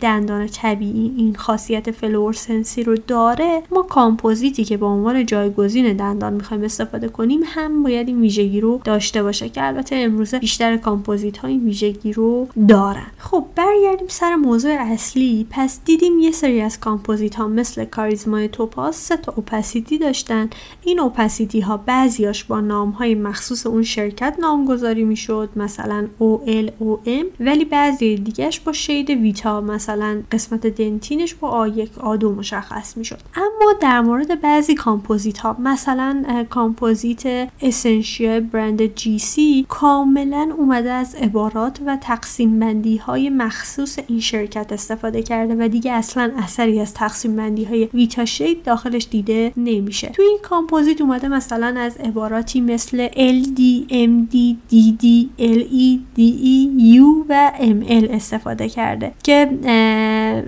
دندان 0.00 0.46
طبیعی 0.46 1.14
این 1.16 1.34
خاصیت 1.34 1.90
fluorescency 1.90 2.82
رو 2.82 2.96
داره 3.06 3.62
ما 3.70 3.82
کامپوزیتی 3.82 4.64
که 4.64 4.76
به 4.76 4.86
عنوان 4.86 5.26
جایگزین 5.26 5.96
دندان 5.96 6.32
می‌خوایم 6.32 6.62
استفاده 6.62 7.08
کنیم 7.08 7.40
هم 7.44 7.82
باید 7.82 8.08
این 8.08 8.20
ویژگی 8.20 8.60
رو 8.60 8.80
داشته 8.84 9.22
باشه 9.22 9.48
که 9.48 9.66
البته 9.66 9.96
امروزه 9.96 10.38
بیشتر 10.38 10.76
کامپوزیت 10.76 11.38
ها 11.38 11.48
این 11.48 11.64
ویژگی 11.64 12.12
رو 12.12 12.48
دارن. 12.68 13.06
خب 13.18 13.44
برگردیم 13.56 14.08
سر 14.08 14.34
موضوع 14.34 14.76
اصلی. 14.78 15.46
پس 15.50 15.80
دیدیم 15.84 16.18
یه 16.18 16.30
سری 16.30 16.60
از 16.60 16.80
کامپوزیت 16.80 17.34
ها 17.34 17.48
مثل 17.48 17.84
Charisma 17.84 18.48
ی 18.48 18.56
Topaz 18.56 18.96
سه 18.96 19.16
تا 19.16 19.32
opacity 19.36 19.98
داشتن. 19.98 20.50
این 20.84 21.00
opacity 21.00 21.60
ها 21.60 21.76
بعضیاش 21.76 22.37
با 22.44 22.60
نام 22.60 22.90
های 22.90 23.14
مخصوص 23.14 23.66
اون 23.66 23.82
شرکت 23.82 24.36
نامگذاری 24.40 25.04
می‌شد 25.04 25.48
مثلا 25.56 26.06
OL 26.20 26.68
OM 26.82 27.24
ولی 27.40 27.64
بعضی 27.64 28.16
دیگهش 28.16 28.60
با 28.60 28.72
shade 28.72 29.10
Vita 29.10 29.60
مثلا 29.60 30.22
قسمت 30.32 30.66
dentin 30.66 31.17
ش 31.17 31.34
با 31.34 31.68
A1 31.68 31.88
A2 32.00 32.24
مشخص 32.24 32.96
می‌شد. 32.96 33.18
اما 33.34 33.72
در 33.80 34.00
مورد 34.00 34.40
بعضی 34.40 34.74
کامپوزیت 34.74 35.38
ها 35.38 35.56
مثلا 35.58 36.44
کامپوزیت 36.50 37.48
Essentia 37.62 38.40
برند 38.40 38.94
GC 38.94 39.66
کاملا 39.68 40.54
اومده 40.58 40.90
از 40.90 41.14
عبارات 41.14 41.80
و 41.86 41.96
تقسیم 42.00 42.58
بندی 42.58 42.96
های 42.96 43.30
مخصوص 43.30 43.98
این 44.06 44.20
شرکت 44.20 44.72
استفاده 44.72 45.22
کرده 45.22 45.56
و 45.64 45.68
دیگه 45.68 45.92
اصلا 45.92 46.32
اثری 46.36 46.80
از 46.80 46.94
تقسیم 46.94 47.36
بندی 47.36 47.64
های 47.64 47.88
Vita 47.94 48.24
shade 48.24 48.62
داخلش 48.62 49.06
دیده 49.10 49.52
نمیشه. 49.56 50.08
تو 50.08 50.22
این 50.22 50.38
کامپوزیت 50.42 51.00
اومده 51.00 51.28
مثلا 51.28 51.80
از 51.80 51.96
عبارات 51.96 52.27
عباراتی 52.28 52.60
مثل 52.60 53.08
LD, 53.08 53.60
MD, 53.90 54.36
DD, 54.70 55.04
LE, 55.38 55.98
DE, 56.16 56.58
U 56.96 57.26
و 57.28 57.52
ML 57.58 58.10
استفاده 58.10 58.68
کرده 58.68 59.12
که 59.22 59.50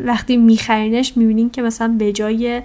وقتی 0.05 0.37
میخرینش 0.37 1.17
می‌بینین 1.17 1.51
که 1.51 1.63
مثلا 1.63 1.89
به 1.99 2.13
جای 2.13 2.63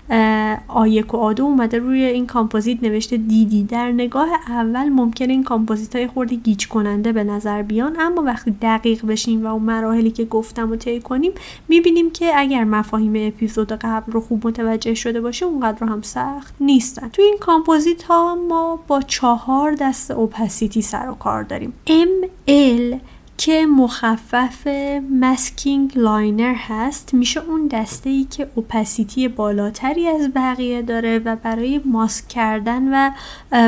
A 0.68 0.79
یک 0.79 1.14
و 1.14 1.18
A 1.18 1.26
دو 1.26 1.44
اومده 1.44 1.80
روی 1.80 2.04
این 2.04 2.28
کامپوزیت 2.28 2.84
نوشته 2.84 3.18
DD 3.18 3.64
در 3.64 3.92
نگاه 3.92 4.28
اول 4.48 4.90
ممکنه 4.90 5.34
این 5.34 5.44
کامپوزیت 5.44 5.96
ها 5.96 6.00
یه 6.00 6.08
خورده 6.08 6.36
گیج 6.36 6.68
کننده 6.68 7.12
به 7.12 7.24
نظر 7.24 7.62
بیان 7.62 7.96
اما 8.00 8.22
وقتی 8.22 8.52
دقیق 8.62 9.06
بشیم 9.06 9.46
و 9.46 9.48
اون 9.48 9.64
مراحلی 9.64 10.12
که 10.12 10.26
گفتم 10.26 10.72
و 10.72 10.76
طی 10.76 11.00
کنیم 11.00 11.32
می‌بینیم 11.68 12.12
که 12.12 12.32
اگر 12.36 12.64
مفاهیم 12.64 13.14
اپیزود 13.16 13.72
قبل 13.72 14.12
رو 14.12 14.22
خوب 14.22 14.48
متوجه 14.48 14.94
شده 14.94 15.22
باشید 15.22 15.46
اونقدر 15.46 15.88
هم 15.88 16.02
سخت 16.02 16.56
نیستن. 16.60 17.10
تو 17.10 17.22
این 17.22 17.38
کامپوزیت 17.40 18.04
ها 18.04 18.36
ما 18.50 18.80
با 18.88 19.02
چهار 19.08 19.76
دسته 19.80 20.12
opacity 20.12 20.82
سر 20.82 21.10
و 21.10 21.14
کار 21.14 21.44
داریم. 21.44 21.74
ML 21.88 23.00
که 23.38 23.66
مخفف 23.66 24.68
masking 25.12 25.92
liner 25.96 26.54
هست. 26.58 27.14
میشه 27.14 27.40
اون 27.40 27.68
دسته 27.68 28.10
ای 28.10 28.24
که 28.24 28.48
opacity 28.56 29.28
بالاتری 29.28 30.08
از 30.08 30.32
بقیه 30.36 30.82
داره 30.82 31.20
و 31.20 31.36
برای 31.36 31.82
ماسک 31.86 32.28
کردن 32.28 32.94
و 32.94 33.12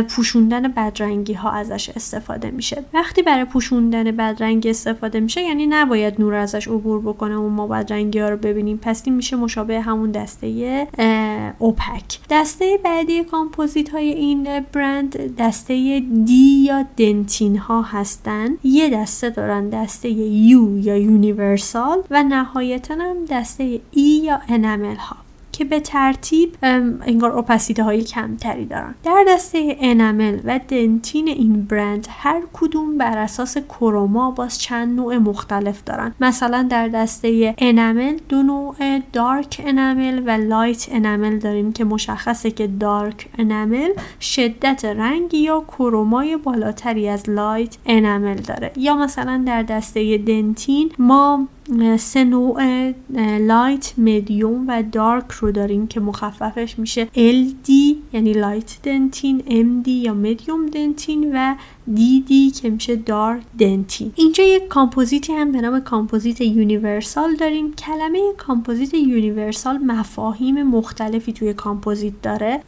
پوشوندن 0.04 0.68
بدرنگی 0.68 1.34
ها 1.34 1.52
ازش 1.52 1.90
استفاده 1.90 2.52
میشه. 2.52 2.84
وقتی 2.94 3.22
برای 3.22 3.46
پوشوندن 3.46 4.04
بدرنگی 4.04 4.70
استفاده 4.70 5.20
میشه 5.20 5.42
یعنی 5.42 5.68
نباید 5.68 6.22
نور 6.22 6.34
ازش 6.34 6.68
عبور 6.68 7.02
بکنه 7.02 7.36
و 7.36 7.50
ما 7.50 7.68
بدرنگی 7.68 8.20
ها 8.20 8.30
رو 8.30 8.38
ببینیم. 8.38 8.80
پس 8.82 9.02
این 9.06 9.16
میشه 9.16 9.36
مشابه 9.36 9.82
همون 9.82 10.12
دسته 10.12 10.88
opaque 11.60 12.20
دسته 12.30 12.80
بعدی 12.84 13.24
کامپوزیت 13.24 13.90
های 13.90 14.10
این 14.10 14.66
برند 14.74 15.36
دسته 15.36 16.00
D 16.26 16.64
یا 16.66 16.86
dentin 16.98 17.58
ها 17.58 17.82
هستن. 17.82 18.50
یه 18.64 18.90
دسته 18.90 19.30
دارن 19.30 19.57
دسته 19.62 20.10
U 20.10 20.78
یا 20.78 20.98
universal 20.98 22.04
و 22.12 22.24
نهایتا 22.24 22.96
هم 22.96 23.26
دسته 23.26 23.64
E 23.92 24.02
یا 24.02 24.40
enamel 24.50 24.96
ها. 24.96 25.27
که 25.58 25.66
به 25.66 25.80
ترتیب 25.80 26.56
انگار 26.62 27.32
opacity 27.32 27.84
های 27.84 28.04
کمتری 28.04 28.66
دارن. 28.66 28.96
در 29.04 29.26
دسته 29.28 29.78
enamel 29.80 30.40
و 30.46 30.60
dentin 30.68 31.28
این 31.28 31.64
برند 31.64 32.08
هر 32.10 32.42
کدوم 32.54 32.98
بر 32.98 33.18
اساس 33.18 33.58
chroma 33.58 34.32
باز 34.32 34.60
چند 34.62 34.96
نوع 34.96 35.18
مختلف 35.18 35.84
دارن. 35.84 36.14
مثلا 36.20 36.68
در 36.70 36.88
دسته 36.88 37.56
enamel 37.58 38.18
دو 38.30 38.44
نوع 38.44 38.76
dark 39.14 39.62
enamel 39.66 40.24
و 40.26 40.30
light 40.30 40.88
enamel 40.92 41.38
داریم 41.38 41.74
که 41.74 41.84
مشخصه 41.84 42.52
که 42.52 42.68
dark 42.68 43.30
enamel 43.38 43.90
شدت 44.22 44.86
رنگ 44.86 45.34
یا 45.34 45.64
chroma 45.68 46.28
ی 46.28 46.38
بالاتری 46.38 47.10
از 47.10 47.30
light 47.30 47.78
enamel 47.86 48.36
داره. 48.36 48.72
یا 48.76 48.96
مثلا 48.96 49.44
در 49.46 49.64
دسته 49.64 50.18
dentin 50.18 50.92
ما 51.00 51.48
سه 51.98 52.24
نوع 52.24 52.92
light 53.40 53.94
medium 53.98 54.66
و 54.68 54.84
dark 54.92 55.32
رو 55.32 55.52
داریم 55.52 55.88
که 55.88 56.00
مخففش 56.00 56.80
میشه. 56.80 57.06
LD 57.06 57.72
یعنی 58.14 58.34
light 58.34 58.78
dentin 58.84 59.40
MD 59.40 59.88
یا 59.88 60.14
medium 60.14 60.66
dentin 60.66 61.32
و 61.36 61.56
DD 61.96 62.52
که 62.52 62.70
میشه 62.70 62.96
dark 62.96 63.42
dentin 63.60 64.12
اینجا 64.16 64.44
یک 64.44 64.68
کامپوزیتی 64.68 65.34
هم 65.34 65.52
به 65.52 65.62
نام 65.62 65.80
کامپوزیت 65.80 66.42
universal 66.42 67.36
داریم. 67.36 67.74
کلمه 67.74 68.20
کامپوزیت 68.38 68.94
universal 68.94 69.78
مفاهیم 69.78 70.64
مختلفی 70.64 71.34
توی 71.34 71.54
کامپوزیت 71.54 72.22
داره 72.22 72.60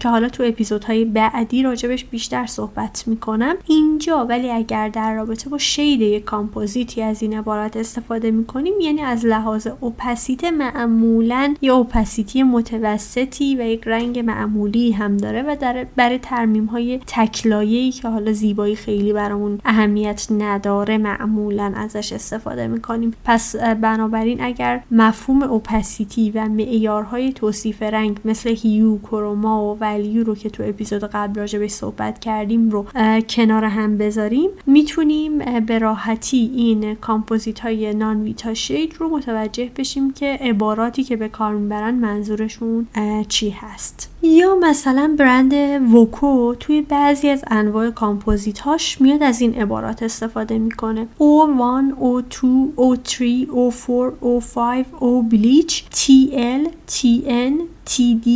که 0.00 0.08
حالا 0.08 0.28
تو 0.28 0.42
اپیزودهای 0.42 1.04
بعدی 1.04 1.62
راجبش 1.62 2.04
بیشتر 2.04 2.46
صحبت 2.46 3.04
می‌کنم. 3.06 3.54
اینجا 3.66 4.26
ولی 4.26 4.50
اگر 4.50 4.88
در 4.88 5.14
رابطه 5.14 5.50
با 5.50 5.58
shade 5.58 6.00
یک 6.00 6.24
کامپوزیتی 6.24 7.02
از 7.02 7.22
این 7.22 7.38
عبارت 7.38 7.76
استفاده 7.76 8.30
می‌کنیم 8.30 8.72
یعنی 8.80 9.00
از 9.00 9.26
لحاظ 9.26 9.68
opacity 9.80 10.44
معمولا 10.44 11.54
یه 11.60 11.72
opacity 11.72 12.42
متوسطی 12.42 13.56
و 13.56 13.62
یک 13.62 13.82
رنگ 13.86 14.18
معمولی 14.18 14.92
هم 14.92 15.16
داره 15.16 15.42
و 15.42 15.56
در 15.60 15.86
برای 15.96 16.18
ترمیم 16.18 16.64
های 16.64 17.00
تکلایه‌ای 17.06 17.90
که 17.90 18.08
حالا 18.08 18.32
زیبایی 18.56 18.76
خیلی 18.76 19.12
برامون 19.12 19.60
اهمیت 19.64 20.26
نداره 20.30 20.98
معمولا 20.98 21.72
ازش 21.76 22.12
استفاده 22.12 22.66
می‌کنیم. 22.66 23.14
پس 23.24 23.56
بنابراین 23.56 24.42
اگر 24.42 24.82
مفهوم 24.90 25.42
opacity 25.42 26.30
و 26.30 26.48
معیارهای 26.48 27.32
توصیف 27.32 27.82
رنگ 27.82 28.18
مثل 28.24 28.54
hue 28.56 28.98
chroma 28.98 29.74
و 29.74 29.78
value 29.80 30.24
رو 30.24 30.34
که 30.34 30.50
تو 30.50 30.62
اپیزود 30.66 31.04
قبل 31.04 31.40
راجع 31.40 31.58
به 31.58 31.68
صحبت 31.68 32.18
کردیم 32.18 32.70
رو 32.70 32.86
کنار 33.28 33.64
هم 33.64 33.98
بذاریم 33.98 34.50
می‌تونیم 34.66 35.60
به 35.60 35.78
راحتی 35.78 36.50
این 36.54 36.94
کامپوزیت 36.94 37.60
های 37.60 37.94
non-Vita 37.94 38.54
shade 38.54 38.94
رو 38.98 39.08
متوجه 39.08 39.70
بشیم 39.76 40.12
که 40.12 40.38
عباراتی 40.40 41.04
که 41.04 41.16
به 41.16 41.28
کار 41.28 41.54
می‌برن 41.54 41.94
منظورشون 41.94 42.86
چی 43.28 43.50
هست. 43.50 44.15
یا 44.26 44.56
مثلا 44.56 45.14
برند 45.18 45.52
VOCO 45.92 46.54
توی 46.54 46.82
بعضی 46.82 47.28
از 47.28 47.44
انواع 47.46 47.90
کامپوزیت 47.90 48.58
هاش 48.58 49.00
میاد 49.00 49.22
از 49.22 49.40
این 49.40 49.54
عبارات 49.54 50.02
استفاده 50.02 50.58
می‌کنه 50.58 51.06
O1, 51.18 51.94
O2, 52.02 52.36
O3, 52.76 53.12
O4, 53.46 54.12
O5, 54.22 54.84
O 55.00 55.22
bleach 55.30 55.84
TL, 55.84 56.68
TN, 56.92 57.52
TD, 57.90 58.28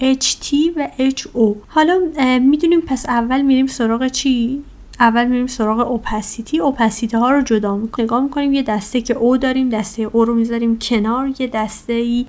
HT 0.00 0.54
و 0.76 0.88
HO 0.98 1.56
حالا 1.68 2.00
می‌دونیم 2.40 2.80
پس 2.80 3.06
اول 3.08 3.42
میریم 3.42 3.66
سراغ 3.66 4.06
چی؟ 4.08 4.62
اول 5.00 5.26
میریم 5.26 5.46
سراغ 5.46 5.90
اوپسیتی 5.90 6.58
اوپسیتی 6.58 7.16
ها 7.16 7.30
رو 7.30 7.40
جدا 7.42 7.76
می‌کنیم. 7.76 8.04
نگاه 8.04 8.22
می‌کنیم 8.22 8.52
یه 8.52 8.62
دسته 8.62 9.00
که 9.00 9.14
او 9.14 9.36
داریم 9.36 9.68
دسته 9.68 10.02
او 10.02 10.24
رو 10.24 10.34
می‌ذاریم 10.34 10.78
کنار. 10.78 11.30
یه 11.38 11.46
دسته 11.46 11.92
ای 11.92 12.26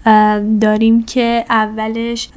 داریم 0.62 1.04
که 1.04 1.46
اولش 1.50 2.30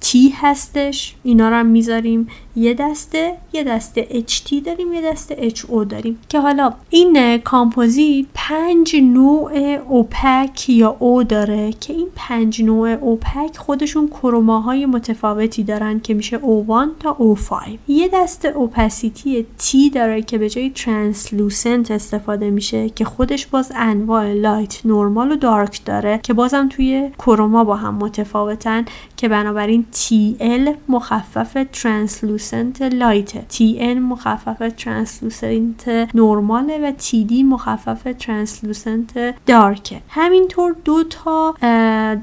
تی 0.00 0.34
هستش. 0.36 1.14
اینا 1.22 1.48
رو 1.48 1.54
هم 1.54 1.66
می‌ذاریم 1.66 2.28
یه 2.56 2.74
دسته 2.74 3.34
یه 3.52 3.64
دسته 3.64 4.24
HT 4.28 4.54
داریم 4.64 4.92
یه 4.92 5.12
دسته 5.12 5.50
HO 5.50 5.84
داریم. 5.88 6.18
که 6.28 6.40
حالا 6.40 6.72
این 6.90 7.38
کامپوزیت 7.38 8.26
پنج 8.34 8.96
نوع 8.96 9.52
opaque 9.88 10.68
یا 10.68 10.96
O 10.98 11.22
داره 11.22 11.72
که 11.72 11.92
این 11.92 12.08
پنج 12.16 12.62
نوع 12.62 12.88
opaque 12.88 13.56
خودشون 13.56 14.08
chroma 14.08 14.66
های 14.66 14.86
متفاوتی 14.86 15.62
دارن 15.62 16.00
که 16.00 16.14
میشه 16.14 16.38
O1 16.38 16.88
تا 17.00 17.16
O5 17.20 17.70
یه 17.88 18.10
دسته 18.12 18.48
opacity 18.48 19.46
T 19.58 19.94
داره 19.94 20.22
که 20.22 20.38
به 20.38 20.50
جای 20.50 20.70
translucent 20.70 21.90
استفاده 21.90 22.50
میشه 22.50 22.88
که 22.88 23.04
خودش 23.04 23.46
باز 23.46 23.72
انواع 23.76 24.32
light 24.32 24.86
normal 24.86 25.32
و 25.32 25.36
dark 25.36 25.84
داره 25.84 26.20
که 26.22 26.32
بازم 26.34 26.68
توی 26.68 27.10
chroma 27.18 27.64
با 27.64 27.76
هم 27.76 27.94
متفاوتن. 27.94 28.84
که 29.16 29.28
بنابراین 29.28 29.86
TL 29.92 30.70
مخفف 30.88 31.56
translucent 31.72 32.82
light 32.82 33.52
TN 33.52 33.82
مخفف 33.82 34.72
translucent 34.76 35.88
نورماله 36.14 36.78
و 36.78 36.92
TD 36.98 37.32
مخفف 37.32 38.02
translucent 38.18 39.34
dark 39.46 39.89
ه 39.89 40.00
همینطور 40.08 40.76
دو 40.84 41.04
تا 41.04 41.54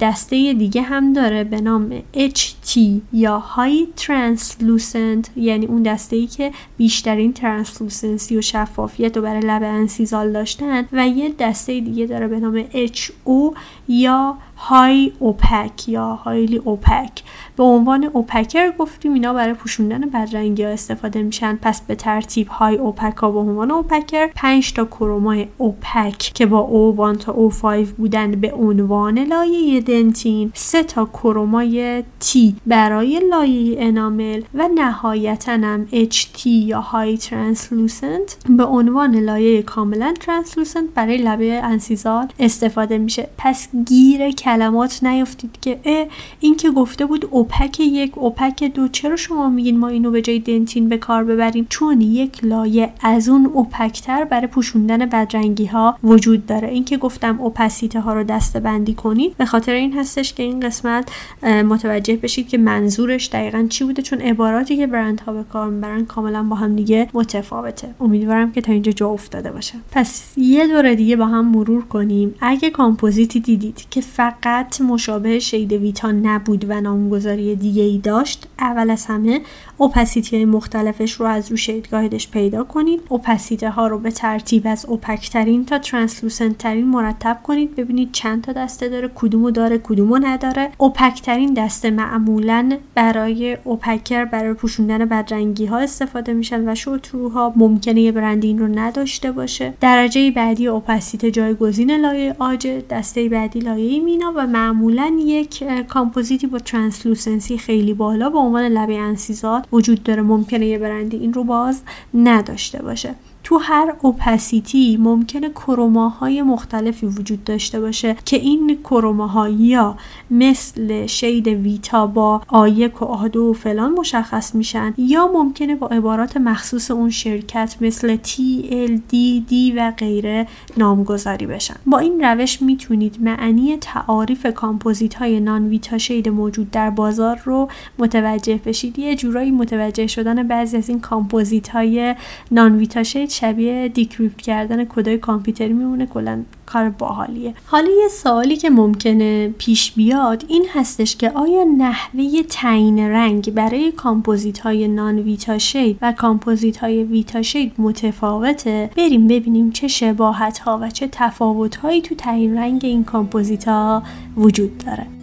دسته 0.01 0.53
دیگه 0.53 0.81
هم 0.81 1.13
داره 1.13 1.43
به 1.43 1.61
نام 1.61 1.99
HT 2.15 2.79
یا 3.13 3.39
high 3.39 3.87
translucent 3.97 5.29
یعنی 5.35 5.65
اون 5.65 5.83
دسته 5.83 6.15
ای 6.15 6.27
که 6.27 6.51
بیشترین 6.77 7.33
translucency 7.33 8.37
و 8.37 8.41
شفافیت 8.41 9.17
رو 9.17 9.23
برای 9.23 9.41
لبه 9.41 9.63
incisal 9.63 10.31
داشتن 10.31 10.87
و 10.93 11.07
یه 11.07 11.33
دسته 11.39 11.79
دیگه 11.79 12.05
داره 12.05 12.27
به 12.27 12.39
نام 12.39 12.63
HO 12.63 13.57
یا 13.87 14.37
high 14.63 15.11
opaque 15.19 15.89
یا 15.89 16.15
highly 16.15 16.57
opaque. 16.57 17.23
به 17.57 17.63
عنوان 17.63 18.03
opaquer 18.03 18.71
گفتیم 18.71 19.13
اینا 19.13 19.33
برای 19.33 19.53
پوشوندن 19.53 20.09
بدرنگی 20.09 20.63
ها 20.63 20.69
استفاده 20.69 21.23
میشن. 21.23 21.59
پس 21.61 21.81
به 21.81 21.95
ترتیب 21.95 22.47
high 22.47 22.75
opaque 22.75 23.17
ها 23.17 23.31
به 23.31 23.39
عنوان 23.39 23.71
opaquer 23.71 24.27
5 24.35 24.73
تا 24.73 24.85
chroma 24.85 25.47
ی 25.57 25.66
opaque 25.66 26.17
که 26.17 26.45
با 26.45 26.93
O1 27.13 27.17
تا 27.17 27.49
O5 27.49 27.87
بودن 27.87 28.31
به 28.31 28.53
عنوان 28.53 29.19
لایه 29.19 29.81
dentin. 29.81 30.51
3 30.53 30.83
تا 30.83 31.05
chroma 31.05 31.88
ی 31.88 32.01
T 32.01 32.37
برای 32.65 33.21
لایه 33.29 33.83
انامل 33.83 34.41
و 34.53 34.69
نهایتا 34.75 35.51
هم 35.51 35.87
HT 35.91 36.45
یا 36.45 36.81
های 36.81 37.17
ترانسلوسنت. 37.17 38.37
به 38.49 38.63
عنوان 38.63 39.15
لایه 39.15 39.61
کاملا 39.61 40.13
ترانسلوسنت 40.19 40.89
برای 40.95 41.17
لبه 41.17 41.61
انسیزال 41.63 42.27
استفاده 42.39 42.97
میشه. 42.97 43.29
پس 43.37 43.67
گیر 43.85 44.31
کلمات 44.53 45.03
نیافتید 45.03 45.57
که 45.61 46.07
این 46.39 46.55
که 46.55 46.71
گفته 46.71 47.05
بود 47.05 47.27
اوپک 47.31 47.79
یک 47.79 48.17
اوپک 48.17 48.63
دو 48.63 48.87
چرا 48.87 49.15
شما 49.15 49.49
میگین 49.49 49.79
ما 49.79 49.87
اینو 49.87 50.11
به 50.11 50.21
جای 50.21 50.39
دنتین 50.39 50.89
به 50.89 50.97
کار 50.97 51.23
ببریم؟ 51.23 51.67
چون 51.69 52.01
یک 52.01 52.43
لایه 52.43 52.93
از 53.01 53.29
اون 53.29 53.45
اوپکتر 53.45 54.23
برای 54.23 54.47
پوشوندن 54.47 55.05
بدرنگی 55.05 55.65
ها 55.65 55.97
وجود 56.03 56.45
داره. 56.45 56.67
این 56.67 56.85
که 56.85 56.97
گفتم 56.97 57.41
اوپسیته 57.41 57.99
ها 57.99 58.13
رو 58.13 58.23
دسته 58.23 58.59
بندی 58.59 58.93
کنید 58.93 59.37
به 59.37 59.45
خاطر 59.45 59.73
این 59.73 59.93
هستش 59.93 60.33
که 60.33 60.43
این 60.43 60.59
قسمت 60.59 61.11
متوجه 61.43 62.15
بشید 62.15 62.47
که 62.47 62.57
منظورش 62.57 63.29
دقیقا 63.29 63.67
چی 63.69 63.83
بوده 63.83 64.01
چون 64.01 64.21
عباراتی 64.21 64.77
که 64.77 64.87
برند 64.87 65.21
ها 65.21 65.33
به 65.33 65.43
کار 65.43 65.69
می‌برن 65.69 66.05
کاملا 66.05 66.43
با 66.43 66.55
هم 66.55 66.75
دیگه 66.75 67.07
متفاوته. 67.13 67.95
امیدوارم 67.99 68.51
که 68.51 68.61
تا 68.61 68.71
اینجا 68.71 68.91
جا 68.91 69.09
افتاده 69.09 69.51
باشه. 69.51 69.75
پس 69.91 70.33
یه 70.37 70.67
دوره 70.67 70.95
دیگه 70.95 71.15
با 71.15 71.25
هم 71.25 71.47
مرور 71.47 71.85
کنیم. 71.85 72.35
اگه 72.41 72.69
کامپوزیتی 72.69 73.39
دیدید 73.39 73.85
که 73.89 74.01
فقط 74.01 74.42
مشابه 74.81 75.39
shade 75.39 75.73
Vita 75.73 76.11
نبود 76.11 76.65
و 76.69 76.81
نامگذاری 76.81 77.55
دیگه 77.55 77.83
ای 77.83 77.97
داشت 77.97 78.47
اول 78.59 78.89
از 78.89 79.05
همه 79.05 79.41
opacity 79.77 80.35
های 80.35 80.45
مختلفش 80.45 81.13
رو 81.13 81.25
از 81.25 81.51
رو 81.51 81.57
shade 81.57 81.88
guide 81.88 82.19
ش 82.19 82.31
پیدا 82.31 82.63
کنید. 82.63 83.01
opacity 83.09 83.69
ها 83.69 83.87
رو 83.87 83.99
به 83.99 84.11
ترتیب 84.11 84.67
از 84.67 84.85
opaque 84.85 85.33
ترین 85.33 85.65
تا 85.65 85.79
translucent 85.79 86.57
ترین 86.57 86.87
مرتب 86.87 87.39
کنید. 87.43 87.75
ببینید 87.75 88.11
چند 88.11 88.43
تا 88.43 88.51
دسته 88.51 88.89
داره 88.89 89.11
کدومو 89.15 89.51
داره 89.51 89.77
کدومو 89.77 90.17
نداره. 90.17 90.71
opaque 90.77 91.23
ترین 91.23 91.53
دسته 91.53 91.91
معمولا 91.91 92.77
برای 92.95 93.57
opaquer 93.63 94.25
برای 94.25 94.53
پوشوندن 94.53 95.05
بدرنگی 95.05 95.65
ها 95.65 95.77
استفاده 95.77 96.33
میشن 96.33 96.69
و 96.69 96.75
show-through 96.75 97.47
ها 97.47 97.53
ممکنه 97.55 98.01
یه 98.01 98.11
برندی 98.11 98.47
این 98.47 98.59
رو 98.59 98.67
نداشته 98.67 99.31
باشه. 99.31 99.73
درجه 99.81 100.31
بعدی 100.31 100.67
opacity 100.67 101.31
جایگزین 101.31 101.91
لایه 101.91 102.35
عاج 102.39 102.67
دسته 102.67 103.29
بعدی 103.29 103.59
لایه 103.59 103.99
مینا 103.99 104.32
و 104.35 104.47
معمولا 104.47 105.17
یک 105.19 105.63
کامپوزیتی 105.87 106.47
با 106.47 106.59
translucency 106.59 107.57
خیلی 107.57 107.93
بالا 107.93 108.29
به 108.29 108.37
عنوان 108.37 108.63
لبه 108.63 108.97
incisal 108.97 109.65
وجود 109.71 110.03
داره. 110.03 110.21
ممکنه 110.21 110.67
یه 110.67 110.77
برندی 110.77 111.17
این 111.17 111.33
رو 111.33 111.43
باز 111.43 111.81
نداشته 112.13 112.81
باشه. 112.81 113.15
تو 113.43 113.57
هر 113.57 113.95
opacity 114.01 114.97
ممکنه 114.97 115.49
chroma 115.49 116.18
های 116.18 116.41
مختلفی 116.41 117.05
وجود 117.05 117.43
داشته 117.43 117.79
باشه 117.79 118.15
که 118.25 118.37
این 118.37 118.79
chroma 118.83 119.40
ها 119.40 119.49
یا 119.49 119.97
مثل 120.31 121.05
shade 121.05 121.47
Vita 121.47 122.07
با 122.07 122.41
A 122.47 122.61
یک 122.61 123.01
و 123.01 123.05
A 123.05 123.18
دو 123.18 123.43
و 123.43 123.53
فلان 123.53 123.91
مشخص 123.91 124.55
میشن 124.55 124.93
یا 124.97 125.27
ممکنه 125.33 125.75
با 125.75 125.87
عبارات 125.87 126.37
مخصوص 126.37 126.91
اون 126.91 127.09
شرکت 127.09 127.75
مثل 127.81 128.17
TL 128.17 128.85
TD 128.85 129.53
و 129.77 129.91
غیره 129.97 130.47
نامگذاری 130.77 131.45
بشن. 131.45 131.75
با 131.85 131.99
این 131.99 132.23
روش 132.23 132.61
می‌تونید 132.61 133.17
معنی 133.21 133.77
تعاریف 133.77 134.45
کامپوزیت 134.45 135.15
های 135.15 135.39
non-Vita 135.39 135.97
shade 135.97 136.29
موجود 136.29 136.71
در 136.71 136.89
بازار 136.89 137.39
رو 137.43 137.67
متوجه 137.99 138.59
بشید. 138.65 138.99
یه 138.99 139.15
جورایی 139.15 139.51
متوجه 139.51 140.07
شدن 140.07 140.47
بعضی 140.47 140.77
از 140.77 140.89
این 140.89 140.99
کامپوزیت 140.99 141.69
های 141.69 142.15
non-Vita 142.51 143.03
shade 143.03 143.32
شبیه 143.33 143.87
decrypt 143.87 144.41
کردن 144.41 144.85
کدای 144.85 145.17
کامپیوتری 145.17 145.73
میمونه 145.73 146.05
کلا 146.05 146.43
کار 146.65 146.89
باحالیه. 146.89 147.53
حالا 147.65 147.89
یه 148.01 148.07
سوالی 148.07 148.55
که 148.55 148.69
ممکنه 148.69 149.47
پیش 149.57 149.91
بیاد 149.91 150.45
این 150.47 150.65
هستش 150.73 151.15
که 151.15 151.29
آیا 151.29 151.63
نحوه 151.63 152.43
تعیین 152.49 152.99
رنگ 152.99 153.53
برای 153.53 153.91
کامپوزیت 153.91 154.59
های 154.59 154.87
non-Vita 154.87 155.57
shade 155.57 155.97
و 156.01 156.11
کامپوزیت 156.11 156.77
های 156.77 157.03
Vita 157.03 157.41
shade 157.41 157.73
متفاوته؟ 157.77 158.89
بریم 158.97 159.27
ببینیم 159.27 159.71
چه 159.71 159.87
شباهت 159.87 160.59
ها 160.59 160.79
و 160.81 160.89
چه 160.89 161.09
تفاوت 161.11 161.75
هایی 161.75 162.01
تو 162.01 162.15
تعیین 162.15 162.57
رنگ 162.57 162.81
این 162.83 163.03
کامپوزیت 163.03 163.67
ها 163.67 164.03
وجود 164.37 164.77
داره. 164.77 165.22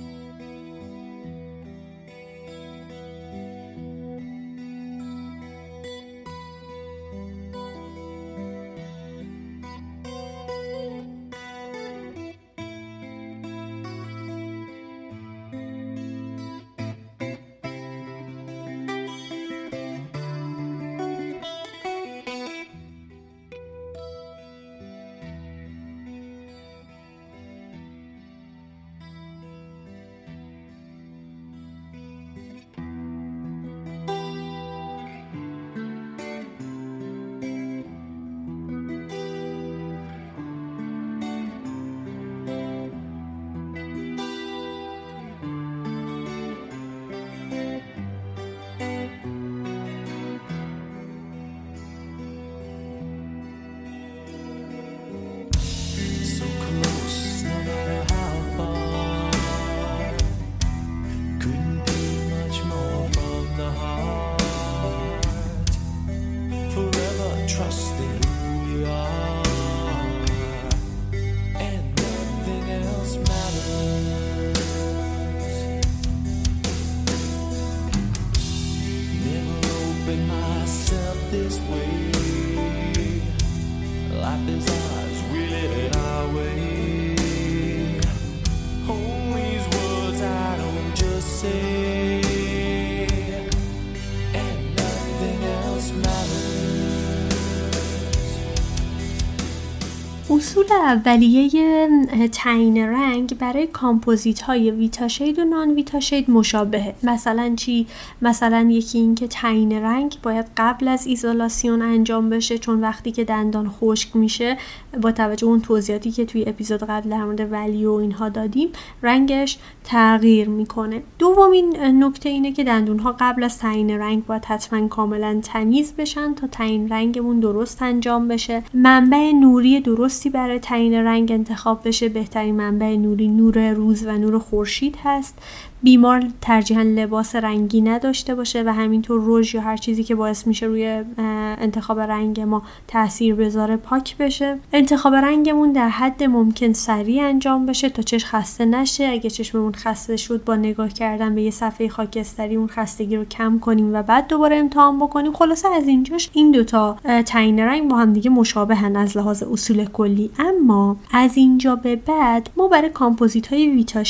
اصول 100.50 100.72
اولیه 100.72 101.88
تعیین 102.32 102.78
رنگ 102.78 103.38
برای 103.38 103.66
کامپوزیت 103.66 104.40
های 104.40 104.70
Vita 104.70 105.08
shade 105.08 105.38
و 105.38 105.44
non-Vita 105.44 106.00
shade 106.00 106.30
مشابهه. 106.30 106.94
مثلا 107.02 107.54
چی؟ 107.56 107.86
مثلا 108.22 108.68
یکی 108.70 108.98
این 108.98 109.14
که 109.14 109.26
تعیین 109.26 109.72
رنگ 109.72 110.16
باید 110.22 110.46
قبل 110.56 110.88
از 110.88 111.06
ایزولاسیون 111.06 111.82
انجام 111.82 112.30
بشه 112.30 112.58
چون 112.58 112.80
وقتی 112.80 113.12
که 113.12 113.24
دندان 113.24 113.70
خشک 113.70 114.16
میشه 114.16 114.56
با 115.02 115.12
توجه 115.12 115.46
اون 115.46 115.60
توضیحاتی 115.60 116.10
که 116.10 116.24
توی 116.24 116.44
اپیزود 116.46 116.84
قبل 116.84 117.10
در 117.10 117.24
مورد 117.24 117.52
value 117.52 117.92
و 117.92 117.94
اینها 117.94 118.28
دادیم 118.28 118.68
رنگش 119.02 119.58
تغییر 119.84 120.48
می‌کنه. 120.48 121.02
دومین 121.18 121.76
نکته 122.04 122.28
اینه 122.28 122.52
که 122.52 122.64
دندون 122.64 122.98
ها 122.98 123.16
قبل 123.20 123.44
از 123.44 123.58
تعیین 123.58 123.90
رنگ 123.90 124.26
باید 124.26 124.44
حتما 124.44 124.88
کاملا 124.88 125.40
تمیز 125.42 125.92
بشن 125.92 126.34
تا 126.34 126.46
تعیین 126.46 126.88
رنگمون 126.88 127.40
درست 127.40 127.82
انجام 127.82 128.28
بشه. 128.28 128.62
منبع 128.74 129.32
نوری 129.32 129.80
درستی 129.80 130.30
برای 130.40 130.58
تعیین 130.58 130.94
رنگ 130.94 131.32
انتخاب 131.32 131.88
بشه 131.88 132.08
بهترین 132.08 132.54
منبع 132.54 132.96
نوری 132.96 133.28
نور 133.28 133.70
روز 133.70 134.06
و 134.06 134.18
نور 134.18 134.38
خورشید 134.38 134.96
هست. 135.04 135.38
بیمار 135.82 136.24
ترجیحا 136.40 136.82
لباس 136.82 137.36
رنگی 137.36 137.80
نداشته 137.80 138.34
باشه 138.34 138.62
و 138.62 138.72
همینطور 138.72 139.22
رژ 139.24 139.54
یا 139.54 139.60
هر 139.60 139.76
چیزی 139.76 140.04
که 140.04 140.14
باعث 140.14 140.46
میشه 140.46 140.66
روی 140.66 141.04
انتخاب 141.18 142.00
رنگ 142.00 142.40
ما 142.40 142.62
تاثیر 142.88 143.34
بذاره 143.34 143.76
پاک 143.76 144.16
بشه. 144.16 144.58
انتخاب 144.72 145.14
رنگمون 145.14 145.72
در 145.72 145.88
حد 145.88 146.22
ممکن 146.22 146.72
سریع 146.72 147.24
انجام 147.24 147.66
بشه 147.66 147.88
تا 147.88 148.02
چش 148.02 148.24
خسته 148.24 148.64
نشه. 148.64 149.04
اگه 149.04 149.30
چشممون 149.30 149.72
خسته 149.72 150.16
شد 150.16 150.44
با 150.44 150.56
نگاه 150.56 150.88
کردن 150.88 151.34
به 151.34 151.42
یه 151.42 151.50
صفحه 151.50 151.88
خاکستری 151.88 152.56
اون 152.56 152.68
خستگی 152.68 153.16
رو 153.16 153.24
کم 153.24 153.58
کنیم 153.58 153.94
و 153.94 154.02
بعد 154.02 154.28
دوباره 154.28 154.56
امتحان 154.56 154.98
بکنیم. 154.98 155.32
خلاصه 155.32 155.68
از 155.68 155.88
اینجاش 155.88 156.30
این 156.32 156.50
دوتا 156.50 156.96
تعیین 157.26 157.60
رنگ 157.60 157.90
با 157.90 157.96
هم 157.96 158.12
دیگه 158.12 158.30
مشابهن 158.30 158.96
از 158.96 159.16
لحاظ 159.16 159.42
اصول 159.42 159.84
کلی. 159.84 160.30
اما 160.38 160.96
از 161.12 161.36
اینجا 161.36 161.76
به 161.76 161.96
بعد 161.96 162.50
ما 162.56 162.68
برای 162.68 162.90
کامپوزیت 162.90 163.46
های 163.46 163.70
ویتا 163.70 164.02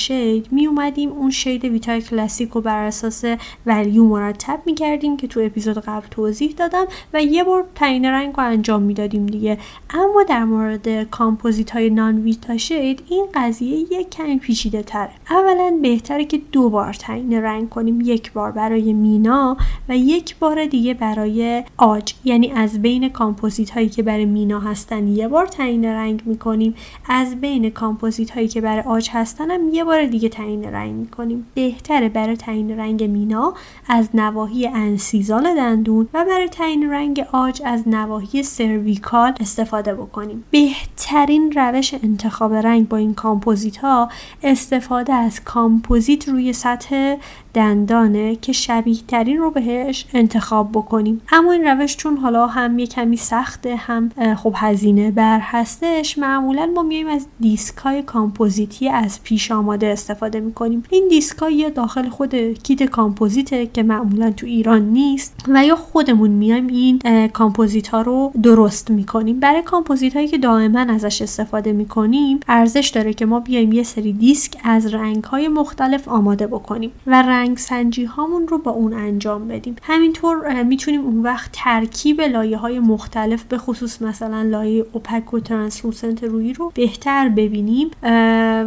می 0.51 0.67
اومدیم 0.67 1.11
اون 1.11 1.31
shade 1.31 1.60
shade 1.61 1.73
Vita 1.73 1.97
ی 1.97 2.03
کلاسیک 2.03 2.51
رو 2.51 2.61
بر 2.61 2.85
اساس 2.85 3.25
value 3.67 4.05
مرتب 4.05 4.61
می‌کردیم 4.67 5.17
که 5.17 5.27
تو 5.27 5.41
اپیزود 5.41 5.79
قبل 5.79 6.07
توضیح 6.11 6.55
دادم 6.57 6.87
و 7.15 7.23
یه 7.23 7.45
بار 7.45 7.65
تعیین 7.75 8.05
رنگ 8.05 8.35
رو 8.37 8.45
انجام 8.45 8.83
می‌دادیم 8.83 9.27
دیگه. 9.27 9.59
اما 9.91 10.23
در 10.29 10.45
مورد 10.45 11.03
کامپوزیت 11.03 11.71
های 11.71 11.91
non-Vita 11.91 12.57
shade 12.57 13.03
این 13.09 13.27
قضیه 13.35 13.79
یک 13.79 14.11
کمی 14.11 14.39
پیچیده 14.39 14.83
تره. 14.83 15.11
اولا 15.31 15.79
بهتره 15.83 16.25
که 16.25 16.41
دو 16.53 16.71
بار 16.71 16.93
تعیین 16.93 17.33
رنگ 17.33 17.69
کنیم 17.69 18.01
یک 18.01 18.33
بار 18.33 18.51
برای 18.53 18.93
مینا 18.93 19.57
و 19.89 19.97
یک 19.97 20.37
بار 20.39 20.67
دیگه 20.67 20.95
برای 20.95 21.65
عاج. 21.77 22.15
یعنی 22.25 22.51
از 22.51 22.83
بین 22.83 23.09
کامپوزیت 23.09 23.71
هایی 23.71 23.89
که 23.89 24.03
برای 24.03 24.25
مینا 24.25 24.61
هستن 24.61 25.09
یه 25.09 25.29
بار 25.29 25.47
تعیین 25.47 25.85
رنگ 25.85 26.23
می‌کنیم 26.27 26.75
از 27.09 27.41
بین 27.41 27.71
کامپوزیت 27.71 28.31
هایی 28.31 28.49
که 28.49 28.61
برای 28.61 28.83
عاج 28.83 29.11
هستن 29.13 29.51
هم 29.51 29.69
یه 29.69 29.85
بار 29.85 30.07
دیگه 30.07 30.29
تعیین 30.29 30.65
رنگ 30.65 30.95
می‌کنیم. 30.95 31.47
بهتره 31.55 32.09
برای 32.09 32.37
تعیین 32.37 32.79
رنگ 32.79 33.05
مینا 33.05 33.55
از 33.89 34.09
نواحی 34.15 34.67
incisal 34.67 35.55
دندون 35.55 36.09
و 36.15 36.25
برای 36.25 36.49
تعیین 36.49 36.91
رنگ 36.91 37.25
عاج 37.33 37.63
از 37.65 37.89
نواحی 37.89 38.43
cervical 38.43 39.33
استفاده 39.41 39.95
بکنیم. 39.95 40.45
بهترین 40.51 41.53
روش 41.53 41.95
انتخاب 41.95 42.55
رنگ 42.55 42.89
با 42.89 42.97
این 42.97 43.15
کامپوزیت 43.15 43.77
ها 43.77 44.09
استفاده 44.43 45.13
از 45.13 45.45
کامپوزیت 45.45 46.29
روی 46.29 46.53
سطح 46.53 47.17
دندانه 47.55 48.37
که 48.37 48.53
شبیه 48.53 48.99
ترین 49.09 49.39
رو 49.39 49.51
بهش 49.51 50.07
انتخاب 50.15 50.73
بکنیم. 50.73 51.21
اما 51.33 51.53
این 51.53 51.65
روش 51.65 51.97
چون 51.97 52.17
حالا 52.17 52.47
هم 52.47 52.79
یه 52.79 52.87
کمی 52.87 53.17
سخته 53.17 53.77
هم 53.77 54.11
خب 54.35 54.55
هزینه 54.57 55.11
بر 55.11 55.39
هستش 55.43 56.19
معمولا 56.19 56.67
ما 56.75 56.83
میایم 56.83 57.09
از 57.09 57.27
دیسک 57.41 57.77
های 57.77 58.03
کامپوزیتی 58.03 58.89
از 58.89 59.23
پیش 59.23 59.51
آماده 59.51 59.87
استفاده 59.87 60.41
می‌کنیم. 60.41 60.83
این 60.91 61.09
دیسک 61.09 61.40
یا 61.49 61.69
داخل 61.69 62.09
خود 62.09 62.35
کیت 62.35 62.83
کامپوزیته 62.83 63.67
که 63.67 63.83
معمولا 63.83 64.31
تو 64.31 64.47
ایران 64.47 64.83
نیست 64.83 65.45
و 65.49 65.65
یا 65.65 65.77
خودمون 65.77 66.31
میایم 66.31 66.67
این 66.67 67.29
کامپوزیت 67.29 67.89
ها 67.89 68.03
رو 68.03 68.33
درست 68.43 68.91
می‌کنیم. 68.91 69.41
برای 69.41 69.63
کامپوزیت 69.63 70.15
هایی 70.15 70.29
که 70.29 70.39
دائما 70.39 70.81
ازش 70.81 71.23
استفاده 71.23 71.73
می‌کنیم 71.73 72.41
ارزش 72.49 72.89
داره 72.95 73.15
که 73.15 73.27
ما 73.27 73.41
بیایم 73.41 73.73
یه 73.73 73.83
سری 73.83 74.13
دیسک 74.13 74.57
از 74.65 74.95
رنگ 74.95 75.25
های 75.25 75.49
مختلف 75.49 76.09
آماده 76.09 76.47
بکنیم 76.47 76.91
و 77.07 77.23
رنگ 77.23 77.57
سنجی 77.57 78.05
هامون 78.05 78.49
رو 78.49 78.59
با 78.59 78.71
اون 78.71 78.95
انجام 78.95 79.49
بدیم. 79.49 79.77
همینطور 79.83 80.63
می‌تونیم 80.63 81.01
اون 81.01 81.23
وقت 81.23 81.51
ترکیب 81.53 82.21
لایه 82.21 82.57
های 82.57 82.79
مختلف 82.79 83.45
به 83.45 83.59
خصوص 83.59 84.03
مثلا 84.03 84.43
لایه 84.43 84.87
opaque 84.93 85.35
و 85.35 85.41
translucent 85.41 86.25
روی 86.25 86.53
رو 86.53 86.73
بهتر 86.75 87.29
ببینیم. 87.29 87.91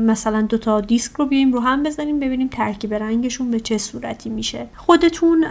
مثلا 0.06 0.42
دو 0.42 0.58
تا 0.58 0.82
دیسک 0.82 1.12
رو 1.12 1.26
بیایم 1.26 1.54
رو 1.54 1.60
هم 1.60 1.84
بزنیم 1.84 2.20
ببینیم 2.20 2.48
ترکیب 2.64 2.94
رنگشون 2.94 3.52
به 3.52 3.60
چه 3.60 3.78
صورتی 3.78 4.30
میشه. 4.30 4.68
خودتون 4.76 5.42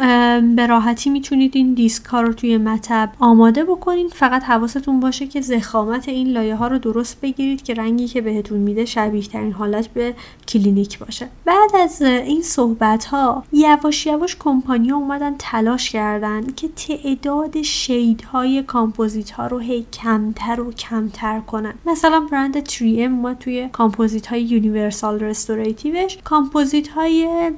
به 0.57 0.66
راحتی 0.66 1.11
می‌تونید 1.11 1.57
این 1.57 1.75
دیسک 1.75 2.05
ها 2.05 2.20
رو 2.20 2.33
توی 2.33 2.57
مطب 2.57 3.12
آماده 3.18 3.64
بکنین. 3.64 4.09
فقط 4.09 4.44
حواستون 4.44 5.01
باشه 5.01 5.27
که 5.27 5.40
ضخامت 5.40 6.09
این 6.09 6.29
لایه 6.29 6.55
ها 6.55 6.68
رو 6.68 6.79
درست 6.79 7.20
بگیرید 7.20 7.62
که 7.62 7.75
رنگی 7.75 8.09
که 8.09 8.20
بهتون 8.20 8.59
میده 8.59 8.85
شبیه 8.85 9.22
ترین 9.22 9.53
حالت 9.53 9.88
به 9.88 10.14
کلینیک 10.48 10.98
باشه. 10.98 11.29
بعد 11.44 11.77
از 11.81 12.03
این 12.03 12.42
صحبت 12.42 13.05
ها 13.05 13.44
یواش 13.53 14.07
یواش 14.07 14.37
کمپانیا 14.37 14.96
اومدن 14.96 15.35
تلاش 15.38 15.90
کردن 15.90 16.46
که 16.57 16.68
تعداد 16.68 17.62
shade 17.62 18.34
های 18.34 18.62
کامپوزیت 18.62 19.31
ها 19.31 19.46
رو 19.46 19.59
هی 19.59 19.87
کمتر 19.92 20.61
و 20.61 20.72
کمتر 20.72 21.40
کنن. 21.40 21.75
مثلا 21.87 22.20
برند 22.20 22.68
3M 22.68 23.09
ما 23.09 23.35
توی 23.35 23.68
کامپوزیت 23.72 24.27
های 24.27 24.42
universal 24.42 25.21
restorative 25.21 25.98
ش. 25.98 26.18
کامپوزیت 26.25 26.88
های 27.03 27.51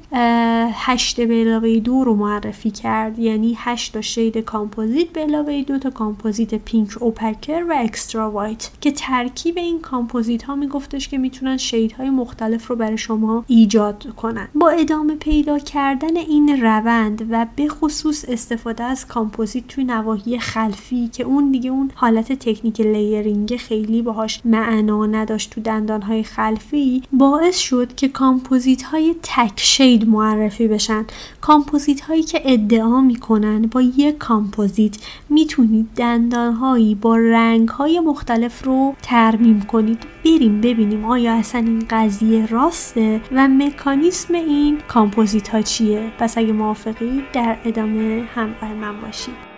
8 0.72 1.20
به 1.20 1.34
علاوه 1.34 1.78
دو 1.78 2.04
رو 2.04 2.14
معرفی 2.14 2.70
کرد. 2.70 3.18
یعنی 3.18 3.54
8 3.58 3.92
تا 3.92 4.00
shade 4.00 4.38
کامپوزیت 4.38 5.08
به 5.08 5.20
علاوه 5.20 5.62
دو 5.62 5.78
تا 5.78 5.90
کامپوزیت 5.90 6.54
pink 6.54 7.02
opaquer 7.02 7.64
و 7.68 7.74
extra 7.76 8.30
white. 8.30 8.70
که 8.80 8.90
ترکیب 8.90 9.58
این 9.58 9.80
کامپوزیت 9.80 10.42
ها 10.42 10.54
میگفتش 10.54 11.08
که 11.08 11.18
می‌تونن 11.18 11.58
های 11.98 12.10
مختلف 12.10 12.66
رو 12.66 12.76
برای 12.76 12.98
شما 12.98 13.44
ایجاد 13.46 14.06
کنن. 14.16 14.48
با 14.54 14.68
ادامه 14.68 15.14
پیدا 15.14 15.58
کردن 15.58 16.16
این 16.16 16.62
روند 16.62 17.26
و 17.30 17.46
به 17.56 17.68
خصوص 17.68 18.24
استفاده 18.28 18.84
از 18.84 19.06
کامپوزیت 19.06 19.68
توی 19.68 19.84
نواحی 19.84 20.38
خلفی 20.38 21.08
که 21.08 21.24
اون 21.24 21.50
دیگه 21.50 21.70
اون 21.70 21.90
حالت 21.94 22.32
تکنیک 22.32 22.80
layering 22.80 23.56
خیلی 23.56 24.02
باهاش 24.02 24.40
معنا 24.44 25.06
نداشت 25.06 25.50
تو 25.50 25.60
دندان 25.60 26.02
های 26.02 26.22
خلفی 26.22 27.02
باعث 27.12 27.58
شد 27.58 27.94
که 27.94 28.08
کامپوزیت 28.08 28.82
های 28.82 29.14
تک 29.36 29.60
shade 29.60 30.08
معرفی 30.08 30.68
بشن. 30.68 31.04
کامپوزیت 31.40 32.00
هایی 32.00 32.22
که 32.22 32.40
ادعا 32.44 33.00
می‌کنن 33.00 33.62
با 33.62 33.82
یک 33.82 34.18
کامپوزیت 34.18 34.96
می‌تونید 35.28 35.88
دندان 35.96 36.52
هایی 36.52 36.94
با 36.94 37.16
رنگ 37.16 37.68
های 37.68 38.00
مختلف 38.00 38.64
رو 38.64 38.94
ترمیم 39.02 39.62
کنید. 39.62 39.98
بریم 40.24 40.60
ببینیم 40.60 41.04
آیا 41.04 41.34
اصلا 41.34 41.60
این 41.60 41.86
قضیه 41.90 42.46
راسته 42.46 43.20
و 43.32 43.48
مکانیسم 43.48 44.34
این 44.34 44.78
کامپوزیت 44.88 45.48
ها 45.48 45.62
چیه. 45.62 46.12
پس 46.18 46.38
اگه 46.38 46.52
موافقی 46.52 47.24
در 47.32 47.56
ادامه 47.64 48.24
همراه 48.34 48.74
من 48.74 49.00
باشید. 49.00 49.53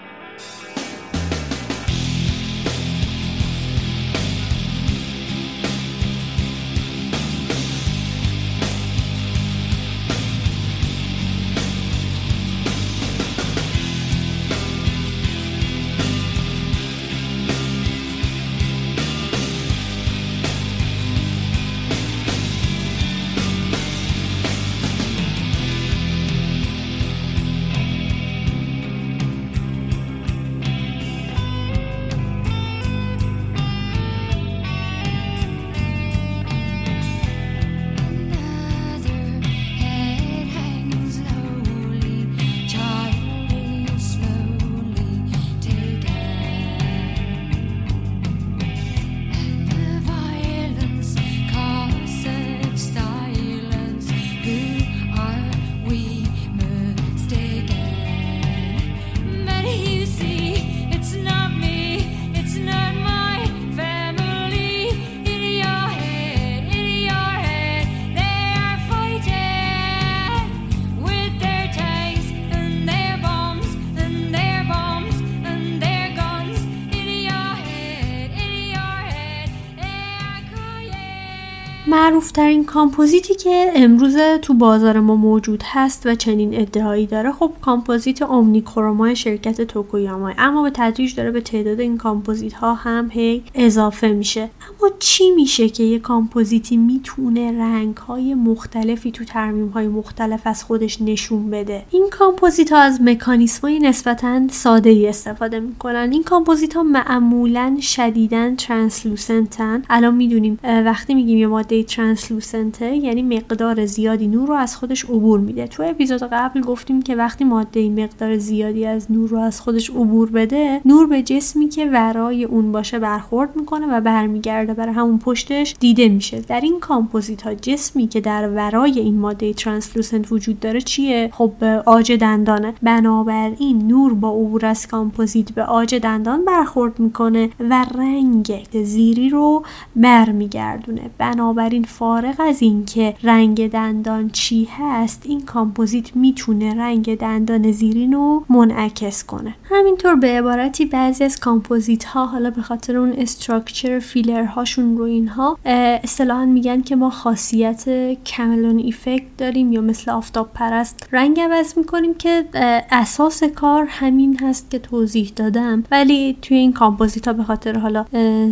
معروف 82.38 82.49
ترین 82.49 82.64
کامپوزیتی 82.64 83.35
که 83.35 83.72
امروز 83.75 84.16
تو 84.42 84.55
بازار 84.55 85.01
ما 85.01 85.16
موجود 85.16 85.62
هست 85.66 86.07
و 86.07 86.14
چنین 86.14 86.61
ادعایی 86.61 87.07
داره 87.07 87.33
خب 87.33 87.53
کامپوزیت 87.61 88.22
Omnichroma 88.22 89.14
شرکت 89.14 89.62
Tokuyama 89.62 90.33
اما 90.38 90.62
به 90.62 90.70
تدریج 90.75 91.14
داره 91.14 91.31
به 91.31 91.40
تعداد 91.40 91.81
این 91.81 91.99
کامپوزیت 91.99 92.53
ها 92.53 92.75
هم 92.75 93.09
هی 93.12 93.42
اضافه 93.55 94.09
میشه. 94.09 94.40
اما 94.40 94.90
چی 94.99 95.31
میشه 95.31 95.68
که 95.68 95.83
یه 95.83 95.99
کامپوزیتی 95.99 96.77
می‌تونه 96.77 97.53
رنگ 97.53 97.96
های 97.96 98.35
مختلفی 98.35 99.11
تو 99.11 99.25
ترمیم 99.25 99.68
های 99.68 99.88
مختلف 99.88 100.40
از 100.44 100.64
خودش 100.64 101.03
نشون 101.03 101.51
بده؟ 101.51 101.83
این 101.90 102.07
کامپوزیت 102.11 102.72
ها 102.72 102.79
از 102.79 103.01
مکانیسم 103.03 103.61
های 103.62 103.79
نسبتا 103.79 104.49
ساده 104.49 104.90
ای 104.90 105.09
استفاده 105.09 105.61
می‌کنن. 105.61 106.09
این 106.12 106.22
کامپوزیت 106.22 106.77
ها 106.77 106.83
معمولا 106.83 107.77
شدیدا 107.81 108.57
translucent 108.57 109.72
ن 109.72 109.83
الان 109.90 110.14
می‌دونیم 110.14 110.59
وقتی 110.64 111.14
میگیم 111.14 111.38
یه 111.38 111.46
ماده 111.46 111.83
translucent 112.26 112.91
ه 112.91 112.96
یعنی 112.96 113.22
مقدار 113.22 113.86
زیادی 113.86 114.26
نور 114.26 114.48
رو 114.48 114.54
از 114.54 114.76
خودش 114.76 115.04
عبور 115.04 115.40
میده. 115.40 115.66
تو 115.66 115.82
اپیزود 115.82 116.22
قبل 116.22 116.60
گفتیم 116.60 117.02
که 117.02 117.16
وقتی 117.16 117.44
ماده 117.44 117.80
این 117.80 118.04
مقدار 118.04 118.38
زیادی 118.38 118.86
از 118.86 119.12
نور 119.12 119.28
رو 119.28 119.38
از 119.38 119.60
خودش 119.60 119.90
عبور 119.90 120.30
بده 120.30 120.80
نور 120.84 121.06
به 121.06 121.22
جسمی 121.22 121.68
که 121.68 121.86
ورای 121.86 122.44
اون 122.44 122.72
باشه 122.72 122.98
برخورد 122.98 123.56
می‌کنه 123.56 123.86
و 123.86 124.00
برمیگرده 124.00 124.74
برای 124.74 124.94
همون 124.94 125.18
پشتش 125.18 125.76
دیده 125.80 126.08
میشه. 126.08 126.40
در 126.40 126.60
این 126.60 126.80
کامپوزیت 126.80 127.42
ها 127.42 127.54
جسمی 127.54 128.06
که 128.06 128.20
در 128.20 128.48
ورای 128.48 129.00
این 129.00 129.18
ماده 129.18 129.52
translucent 129.52 130.33
وجود 130.32 130.60
داره 130.60 130.80
چیه؟ 130.80 131.30
خب 131.32 131.64
عاج 131.87 132.12
دندانه. 132.12 132.74
بنابراین 132.82 133.86
نور 133.86 134.14
با 134.14 134.30
عبور 134.30 134.66
از 134.66 134.86
کامپوزیت 134.86 135.52
به 135.52 135.62
عاج 135.62 135.94
دندان 135.94 136.44
برخورد 136.44 137.00
می‌کنه 137.00 137.50
و 137.60 137.86
رنگ 137.98 138.66
زیری 138.82 139.28
رو 139.28 139.62
برمیگردونه. 139.96 141.10
بنابراین 141.18 141.82
فارغ 142.16 142.35
از 142.38 142.62
اینکه 142.62 143.14
رنگ 143.22 143.70
دندان 143.70 144.31
چی 144.31 144.68
هست 144.79 145.22
این 145.26 145.40
کامپوزیت 145.40 146.16
می‌تونه 146.16 146.74
رنگ 146.74 147.18
دندان 147.18 147.72
زیرین 147.72 148.12
رو 148.12 148.44
منعکس 148.48 149.24
کنه. 149.24 149.55
همینطور 149.64 150.14
به 150.14 150.29
عبارتی 150.29 150.87
بعضی 150.87 151.24
از 151.24 151.40
کامپوزیت 151.40 152.05
ها 152.05 152.26
حالا 152.26 152.50
به 152.50 152.62
خاطر 152.62 152.96
اون 152.96 153.12
structure 153.12 153.98
فیلر 153.98 154.44
هاشون 154.44 154.96
رو 154.96 155.05
اینها 155.05 155.59
اصطلاحا 156.05 156.44
میگن 156.44 156.81
که 156.81 156.96
ما 156.96 157.11
خاصیت 157.11 157.85
chameleon 158.24 158.79
effect 158.79 159.37
داریم 159.38 159.72
یا 159.72 159.81
مثل 159.81 160.11
آفتاب 160.11 160.50
پرست 160.55 161.09
رنگ 161.12 161.40
عوض 161.40 161.79
می‌کنیم 161.79 162.14
که 162.14 162.44
اساس 162.90 163.44
کار 163.44 163.87
همین 163.88 164.38
هست 164.38 164.70
که 164.70 164.79
توضیح 164.79 165.33
دادم. 165.37 165.85
ولی 165.90 166.37
توی 166.42 166.57
این 166.57 166.72
کامپوزیت 166.72 167.26
ها 167.26 167.33
به 167.33 167.44
خاطر 167.44 167.79
حالا 167.79 168.05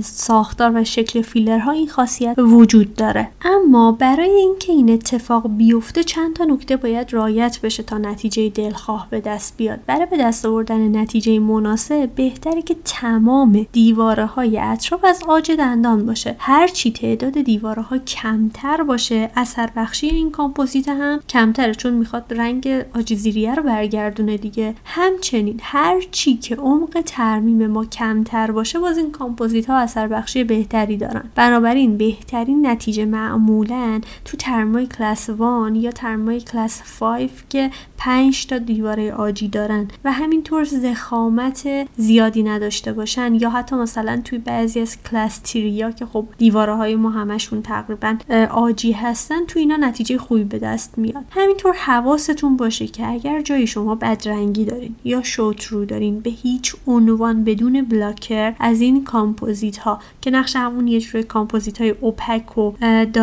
ساختار 0.03 0.72
و 0.74 0.85
شکل 0.85 1.22
فیلرها 1.22 1.72
این 1.72 1.88
خاصیت 1.88 2.35
وجود 2.38 2.94
داره. 2.94 3.29
اما 3.55 3.93
برای 3.93 4.31
اینکه 4.31 4.73
این 4.73 4.90
اتفاق 4.90 5.49
بیفته 5.49 6.05
چند 6.05 6.37
تا 6.37 6.45
نکته 6.45 6.77
باید 6.77 7.12
رعایت 7.12 7.61
بشه 7.61 7.83
تا 7.83 7.99
نتیجه 7.99 8.49
دلخواه 8.49 9.07
به 9.11 9.21
دست 9.21 9.57
بیاد. 9.57 9.81
برای 9.87 10.07
به 10.07 10.17
دست 10.17 10.47
آوردن 10.47 10.97
نتیجه 10.97 11.38
مناسب 11.38 12.11
بهتره 12.14 12.62
که 12.62 12.77
تمام 12.85 13.67
دیواره 13.73 14.27
های 14.27 14.59
اطراف 14.59 15.05
از 15.05 15.23
عاج 15.29 15.53
دندان 15.53 16.07
باشه. 16.07 16.37
هرچی 16.38 16.93
تعداد 16.93 17.40
دیواره 17.40 17.83
ها 17.83 17.99
کمتر 17.99 18.83
باشه 18.83 19.31
اثر 19.37 19.71
بخشی 19.77 20.07
این 20.07 20.31
کامپوزیت 20.31 20.88
هم 20.88 21.21
کمتره 21.29 21.75
چون 21.75 21.95
می‌خواد 21.95 22.25
رنگ 22.31 22.85
عاج 22.94 23.14
زیریه 23.14 23.55
رو 23.55 23.62
برگردونه 23.62 24.37
دیگه. 24.37 24.75
همچنین 24.85 25.61
هر 25.62 26.01
چی 26.11 26.37
که 26.37 26.57
عمق 26.57 27.03
ترمیم 27.07 27.67
ما 27.67 27.85
کمتر 27.85 28.51
باشه 28.51 28.79
باز 28.79 28.99
این 28.99 29.11
کامپوزیت 29.11 29.71
ها 29.71 29.79
اثر 29.79 30.09
بخشی 30.09 30.45
بهتری 30.45 30.97
دارن. 30.97 31.25
بنابراین 31.35 31.97
بهترین 31.97 32.67
نتیجه 32.67 33.05
معمولا 33.44 34.00
تو 34.24 34.37
ترمیمای 34.37 34.87
کلاس 34.87 35.28
1 35.28 35.38
یا 35.74 35.90
ترمیمای 35.90 36.40
کلاس 36.40 36.83
5 37.00 37.30
که 37.48 37.70
5 37.98 38.46
تا 38.46 38.59
دیواره 38.59 39.12
عاجی 39.12 39.48
دارن 39.48 39.88
و 40.04 40.12
همینطور 40.12 40.64
ضخامت 40.64 41.68
زیادی 41.96 42.42
نداشته 42.42 42.92
باشن 42.92 43.35
یا 43.35 43.50
حتی 43.50 43.76
مثلا 43.76 44.20
توی 44.24 44.38
بعضی 44.38 44.80
از 44.80 45.02
کلاس 45.02 45.38
three 45.38 45.82
یا 45.82 45.90
که 45.90 46.07
خب 46.07 46.26
دیواره 46.38 46.74
های 46.74 46.96
ما 46.96 47.11
همشون 47.11 47.62
تقریبا 47.62 48.16
عاجی 48.50 48.92
هستن 48.92 49.44
تو 49.46 49.59
اینا 49.59 49.76
نتیجه 49.76 50.18
خوبی 50.18 50.44
به 50.44 50.59
دست 50.59 50.98
میاد. 50.98 51.24
همینطور 51.30 51.72
حواستون 51.72 52.57
باشه 52.57 52.87
که 52.87 53.07
اگر 53.07 53.40
جایی 53.40 53.66
شما 53.66 53.94
بدرنگی 53.94 54.64
دارین 54.64 54.94
یا 55.04 55.22
show-through 55.22 55.85
دارین 55.85 56.20
به 56.20 56.30
هیچ 56.30 56.76
عنوان 56.87 57.44
بدون 57.44 57.83
blocker 57.83 58.55
از 58.61 58.80
این 58.80 59.04
کامپوزیت 59.04 59.76
ها 59.76 60.00
که 60.20 60.30
نقش 60.30 60.57
همون 60.57 60.88
یه 60.88 61.00
جوری 61.00 61.24
کامپوزیت 61.24 61.80
های 61.80 61.90
opaque 61.90 62.59
و 62.59 62.72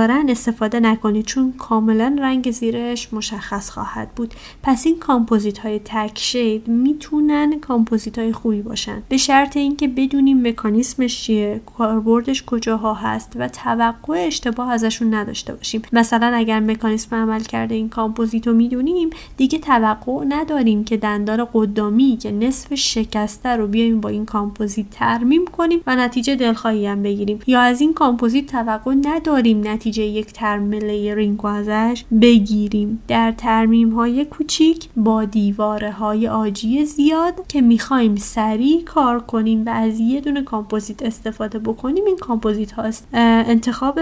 دارن 0.01 0.29
استفاده 0.29 0.79
نکنید 0.79 1.25
چون 1.25 1.53
کاملا 1.57 2.15
رنگ 2.19 2.51
زیرش 2.51 3.13
مشخص 3.13 3.69
خواهد 3.69 4.11
بود. 4.15 4.33
پس 4.63 4.85
این 4.85 4.99
کامپوزیت 4.99 5.57
های 5.57 5.79
تک 5.85 6.19
shade 6.19 6.67
می‌تونن 6.67 7.59
کامپوزیت 7.59 8.19
های 8.19 8.33
خوبی 8.33 8.61
باشن. 8.61 9.01
به 9.09 9.17
شرط 9.17 9.57
اینکه 9.57 9.87
بدونیم 9.87 10.47
مکانیسمش 10.47 11.23
چیه 11.23 11.61
کاربردش 11.77 12.43
کجاها 12.43 12.93
هست 12.93 13.33
و 13.35 13.47
توقع 13.47 14.23
اشتباه 14.27 14.71
ازشون 14.71 15.13
نداشته 15.13 15.53
باشیم. 15.53 15.81
مثلا 15.93 16.27
اگر 16.35 16.59
مکانیسم 16.59 17.15
عملکرد 17.15 17.75
این 17.75 17.89
کامپوزیت 17.89 18.47
رو 18.47 18.53
می‌دونیم 18.53 19.09
دیگه 19.37 19.57
توقع 19.59 20.25
نداریم 20.27 20.83
که 20.83 20.97
دندان 20.97 21.47
قدامی 21.53 22.17
که 22.21 22.31
نصف 22.31 22.75
شکسته 22.75 23.49
رو 23.49 23.67
بیایم 23.67 24.01
با 24.01 24.09
این 24.09 24.25
کامپوزیت 24.25 24.89
ترمیم 24.91 25.45
کنیم 25.45 25.81
و 25.87 25.95
نتیجه 25.95 26.35
دلخواهی 26.35 26.87
هم 26.87 27.03
بگیریم. 27.03 27.39
یا 27.47 27.61
از 27.61 27.81
این 27.81 27.93
کامپوزیت 27.93 28.45
توقع 28.45 28.95
نداریم 29.05 29.67
نتیجه 29.67 29.90
یک 29.97 30.34
ترمیم 30.34 30.73
layering 30.73 31.45
ازش 31.45 32.04
بگیریم. 32.21 33.04
در 33.08 33.32
ترمیم 33.32 33.89
های 33.89 34.25
کوچیک 34.25 34.89
با 34.95 35.25
دیواره 35.25 35.91
های 35.91 36.27
عاجی 36.27 36.86
زیاد 36.86 37.47
که 37.47 37.62
می‌خوایم 37.62 38.15
سریع 38.15 38.84
کار 38.84 39.19
کنیم 39.19 39.65
و 39.65 39.69
از 39.69 39.99
یه 39.99 40.21
دونه 40.21 40.43
کامپوزیت 40.43 41.04
استفاده 41.04 41.60
بکنیم 41.60 42.06
این 42.06 42.17
کامپوزیت 42.17 42.71
هاست. 42.71 43.08
انتخاب 43.13 43.99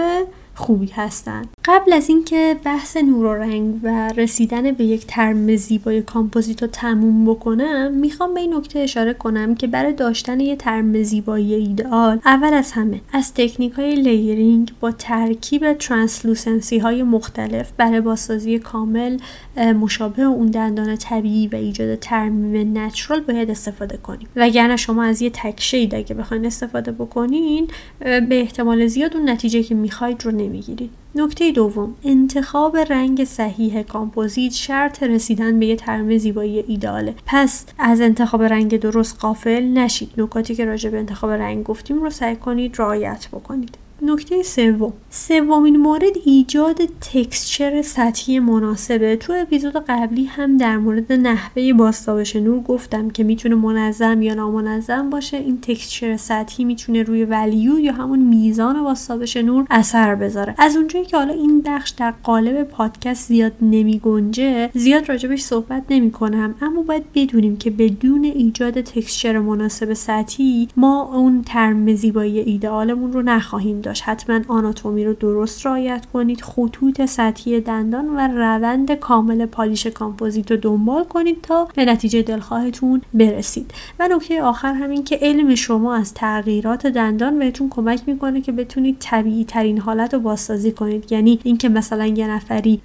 خوبی 0.54 0.86
هستند 0.86 1.48
قبل 1.64 1.92
از 1.92 2.08
اینکه 2.08 2.56
بحث 2.64 2.96
نور 2.96 3.26
و 3.26 3.34
رنگ 3.34 3.80
و 3.82 4.12
رسیدن 4.16 4.72
به 4.72 4.84
یک 4.84 5.06
ترمیم 5.06 5.56
زیبای 5.56 6.02
کامپوزیت 6.02 6.62
رو 6.62 6.68
تموم 6.68 7.24
بکنم 7.24 7.92
می‌خوام 7.92 8.34
به 8.34 8.40
این 8.40 8.54
نکته 8.54 8.78
اشاره 8.78 9.14
کنم 9.14 9.54
که 9.54 9.66
برای 9.66 9.92
داشتن 9.92 10.40
یه 10.40 10.56
ترمیم 10.56 11.02
زیبایی 11.02 11.54
ایدئال 11.54 12.20
اول 12.24 12.54
از 12.54 12.72
همه 12.72 13.00
از 13.12 13.34
تکنیک 13.34 13.72
های 13.72 13.94
layering 13.94 14.72
با 14.80 14.90
ترکیب 14.90 15.72
translucency 15.72 16.78
های 16.78 17.02
مختلف 17.02 17.72
برای 17.76 18.00
بازسازی 18.00 18.58
کامل 18.58 19.18
مشابه 19.56 20.22
اون 20.22 20.46
دندان 20.46 20.96
طبیعی 20.96 21.48
و 21.48 21.56
ایجاد 21.56 21.94
ترمیم 21.94 22.78
natural 22.78 23.20
باید 23.20 23.50
استفاده 23.50 23.96
کنیم. 23.96 24.28
وگرنه 24.36 24.76
شما 24.76 25.02
از 25.02 25.22
یه 25.22 25.30
تک 25.30 25.60
shade 25.60 25.94
اگه 25.94 26.14
بخواین 26.14 26.46
استفاده 26.46 26.92
بکنین 26.92 27.68
به 28.00 28.40
احتمال 28.40 28.86
زیاد 28.86 29.16
اون 29.16 29.30
نتیجه 29.30 29.62
که 29.62 29.74
می‌خواید 29.74 30.24
رو 30.24 30.30
نمی‌گیرید. 30.40 30.90
نکته 31.14 31.52
دوم 31.52 31.94
انتخاب 32.04 32.76
رنگ 32.76 33.24
صحیح 33.24 33.82
کامپوزیت 33.82 34.52
شرط 34.52 35.02
رسیدن 35.02 35.58
به 35.58 35.66
یه 35.66 35.76
ترمیم 35.76 36.18
زیبایی 36.18 36.58
ایده‌آله 36.58 37.14
پس 37.26 37.66
از 37.78 38.00
انتخاب 38.00 38.42
رنگ 38.42 38.80
درست 38.80 39.20
غافل 39.20 39.64
نشید. 39.64 40.10
نکاتی 40.16 40.54
که 40.54 40.64
راجع 40.64 40.90
به 40.90 40.98
انتخاب 40.98 41.30
رنگ 41.30 41.64
گفتیم 41.64 42.02
رو 42.02 42.10
سعی 42.10 42.36
کنید 42.36 42.74
رعایت 42.78 43.28
بکنید. 43.32 43.78
نکته 44.02 44.42
سوم. 44.42 44.92
سومین 45.10 45.76
مورد 45.76 46.16
ایجاد 46.24 46.78
texture 47.00 47.82
سطحی 47.82 48.38
مناسبه. 48.38 49.16
تو 49.16 49.32
اپیزود 49.32 49.76
قبلی 49.76 50.24
هم 50.24 50.56
در 50.56 50.76
مورد 50.76 51.12
نحوه 51.12 51.72
بازتابش 51.72 52.36
نور 52.36 52.60
گفتم 52.62 53.10
که 53.10 53.24
می‌تونه 53.24 53.54
منظم 53.54 54.22
یا 54.22 54.34
نامنظم 54.34 55.10
باشه. 55.10 55.36
این 55.36 55.58
texture 55.60 56.16
سطحی 56.16 56.64
می‌تونه 56.64 57.02
روی 57.02 57.24
value 57.24 57.80
یا 57.80 57.92
همون 57.92 58.18
میزان 58.18 58.82
بازتابش 58.82 59.36
نور 59.36 59.66
اثر 59.70 60.14
بذاره. 60.14 60.54
از 60.58 60.76
اونجایی 60.76 61.04
که 61.04 61.16
حالا 61.16 61.32
این 61.32 61.62
بخش 61.66 61.90
در 61.90 62.14
قالب 62.22 62.62
پادکست 62.62 63.28
زیاد 63.28 63.52
نمیگنجه 63.62 64.70
زیاد 64.74 65.08
راجبش 65.08 65.40
صحبت 65.40 65.82
نمی 65.90 66.10
کنم 66.10 66.54
اما 66.62 66.82
باید 66.82 67.04
بدونیم 67.14 67.56
که 67.56 67.70
بدون 67.70 68.24
ایجاد 68.24 68.80
تکسچر 68.80 69.38
مناسب 69.38 69.92
سطحی 69.92 70.68
ما 70.76 71.10
اون 71.14 71.42
ترم 71.42 71.94
زیبایی 71.94 72.38
ایدئالمون 72.38 73.12
رو 73.12 73.22
نخواهیم 73.22 73.80
داشت. 73.80 73.89
حتما 74.00 74.40
آناتومی 74.48 75.04
رو 75.04 75.14
درست 75.14 75.66
رعایت 75.66 76.06
کنید 76.12 76.40
خطوط 76.40 77.04
سطحی 77.04 77.60
دندان 77.60 78.08
و 78.08 78.28
روند 78.28 78.92
کامل 78.92 79.46
پالیش 79.46 79.86
کامپوزیت 79.86 80.50
رو 80.50 80.56
دنبال 80.56 81.04
کنید 81.04 81.42
تا 81.42 81.68
به 81.74 81.84
نتیجه 81.84 82.22
دلخواهتون 82.22 83.02
برسید. 83.14 83.74
و 83.98 84.08
نکته 84.08 84.42
آخر 84.42 84.72
همین 84.72 85.04
که 85.04 85.18
علم 85.22 85.54
شما 85.54 85.94
از 85.94 86.14
تغییرات 86.14 86.86
دندان 86.86 87.38
بهتون 87.38 87.68
کمک 87.68 88.02
می‌کنه 88.06 88.40
که 88.40 88.52
بتونید 88.52 88.96
طبیعی 88.98 89.44
ترین 89.44 89.78
حالت 89.78 90.14
رو 90.14 90.20
بازسازی 90.20 90.72
کنید. 90.72 91.12
یعنی 91.12 91.38
اینکه 91.42 91.68
مثلا 91.68 92.06
یه 92.06 92.30
نفری 92.30 92.80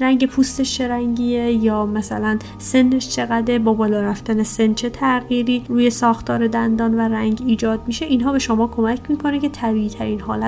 رنگ 0.00 0.26
پوستش 0.26 0.80
رنگیه 0.80 1.52
یا 1.52 1.86
مثلا 1.86 2.38
سنش 2.58 3.08
چقدر 3.08 3.58
با 3.58 3.72
بالا 3.72 4.00
رفتن 4.00 4.42
سن 4.42 4.74
چه 4.74 4.90
تغییری 4.90 5.64
روی 5.68 5.90
ساختار 5.90 6.46
دندان 6.46 6.94
و 6.94 7.00
رنگ 7.00 7.42
ایجاد 7.46 7.80
میشه 7.86 8.06
اینها 8.06 8.32
به 8.32 8.38
شما 8.38 8.66
کمک 8.66 9.00
می‌کنه 9.08 9.38
که 9.38 9.48
طبیعی 9.48 9.88
ترین 9.88 10.20
حالت 10.20 10.47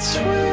sweet. 0.00 0.49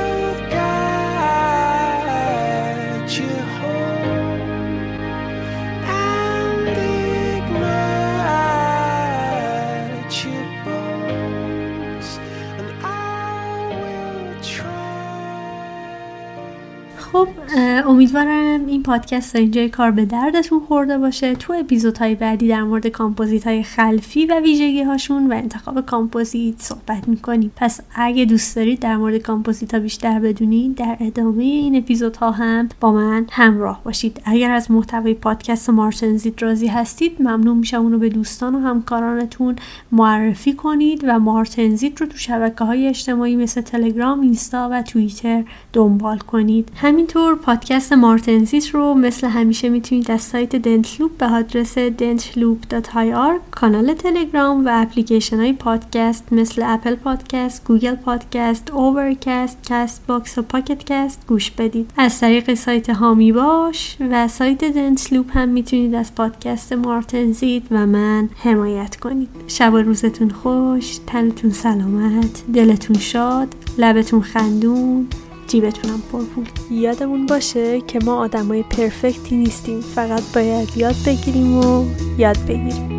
امیدوارم 17.97 18.65
این 18.65 18.83
پادکست 18.83 19.33
تا 19.33 19.39
اینجای 19.39 19.69
کار 19.69 19.91
به 19.91 20.05
دردتون 20.05 20.59
خورده 20.59 20.97
باشه. 20.97 21.35
تو 21.35 21.53
اپیزودهای 21.53 22.15
بعدی 22.15 22.47
در 22.47 22.63
مورد 22.63 22.87
کامپوزیت 22.87 23.47
های 23.47 23.63
خلفی 23.63 24.25
و 24.25 24.39
ویژگی 24.39 24.83
هاشون 24.83 25.27
و 25.27 25.33
انتخاب 25.33 25.85
کامپوزیت 25.85 26.55
صحبت 26.57 27.07
می‌کنیم. 27.07 27.51
پس 27.55 27.81
اگه 27.95 28.25
دوست 28.25 28.55
دارید 28.55 28.79
در 28.79 28.97
مورد 28.97 29.17
کامپوزیت 29.17 29.73
ها 29.73 29.79
بیشتر 29.79 30.19
بدونید 30.19 30.75
در 30.75 30.97
ادامه 30.99 31.43
این 31.43 31.75
اپیزودها 31.75 32.31
هم 32.31 32.69
با 32.79 32.91
من 32.91 33.25
همراه 33.31 33.81
باشید. 33.83 34.21
اگر 34.25 34.51
از 34.51 34.71
محتوای 34.71 35.13
پادکست 35.13 35.69
مارتنزیت 35.69 36.43
راضی 36.43 36.67
هستید 36.67 37.21
ممنون 37.21 37.57
میشم 37.57 37.81
اونو 37.81 37.97
به 37.97 38.09
دوستان 38.09 38.55
و 38.55 38.59
همکارانتون 38.59 39.55
معرفی 39.91 40.53
کنید 40.53 41.03
و 41.07 41.19
مارتنزیت 41.19 42.01
رو 42.01 42.07
تو 42.07 42.17
شبکه 42.17 42.63
های 42.63 42.87
اجتماعی 42.87 43.35
مثل 43.35 43.61
تلگرام، 43.61 44.21
اینستا 44.21 44.69
و 44.71 44.81
توییتر 44.81 45.43
دنبال 45.73 46.17
کنید. 46.17 46.71
همینطور 46.75 47.35
پادکست 47.35 47.86
مارتنزیت 47.95 48.69
رو 48.69 48.93
مثل 48.93 49.27
همیشه 49.27 49.69
می‌تونید 49.69 50.11
از 50.11 50.21
سایت 50.21 50.55
Dentloop 50.55 51.11
به 51.17 51.25
آدرس 51.25 51.77
dentloop.ir 51.77 53.51
کانال 53.51 53.93
تلگرام 53.93 54.65
و 54.65 54.69
اپلیکیشن 54.71 55.37
های 55.37 55.53
پادکست 55.53 56.33
مثل 56.33 56.63
Apple 56.65 56.95
Podcast، 56.95 57.67
Google 57.67 57.95
Podcast، 57.95 58.71
Overcast، 58.71 59.57
Castbox 59.69 60.37
و 60.37 60.41
Pocket 60.41 60.83
Cast 60.83 61.21
گوش 61.27 61.51
بدید. 61.51 61.91
از 61.97 62.19
طریق 62.19 62.53
سایت 62.53 62.89
حامی 62.89 63.31
باش 63.31 63.97
و 64.11 64.27
سایت 64.27 64.63
Dentloop 64.63 65.37
هم 65.37 65.49
می‌تونید 65.49 65.95
از 65.95 66.15
پادکست 66.15 66.73
مارتنزیت 66.73 67.63
و 67.71 67.87
من 67.87 68.29
حمایت 68.43 68.95
کنید. 68.95 69.29
شب 69.47 69.73
و 69.73 69.77
روزتون 69.77 70.29
خوش 70.29 70.99
تنتون 71.07 71.51
سلامت 71.51 72.43
دلتون 72.53 72.97
شاد 72.97 73.55
لبتون 73.77 74.21
خندون. 74.21 75.07
جیبتونم 75.47 76.01
پرپول 76.11 76.45
یادمون 76.71 77.25
باشه 77.25 77.81
که 77.81 77.99
ما 78.05 78.17
آدمای 78.17 78.63
پرفکتی 78.63 79.35
نیستیم. 79.35 79.81
فقط 79.81 80.23
باید 80.33 80.77
یاد 80.77 80.95
بگیریم 81.05 81.57
و 81.57 81.85
یاد 82.17 82.37
بگیریم. 82.47 82.97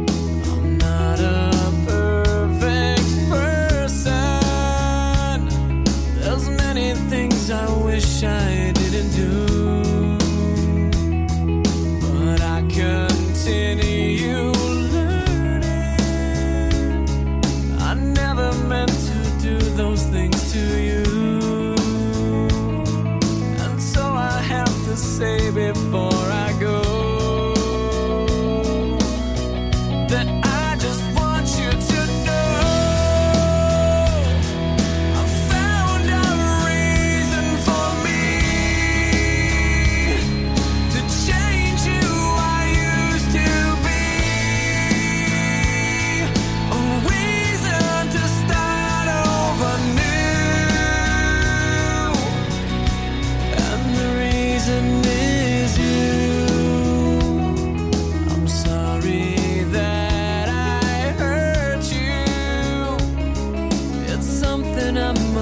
I 8.30 8.68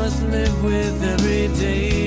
must 0.06 0.22
live 0.28 0.62
with 0.62 1.02
every 1.02 1.48
day. 1.58 2.05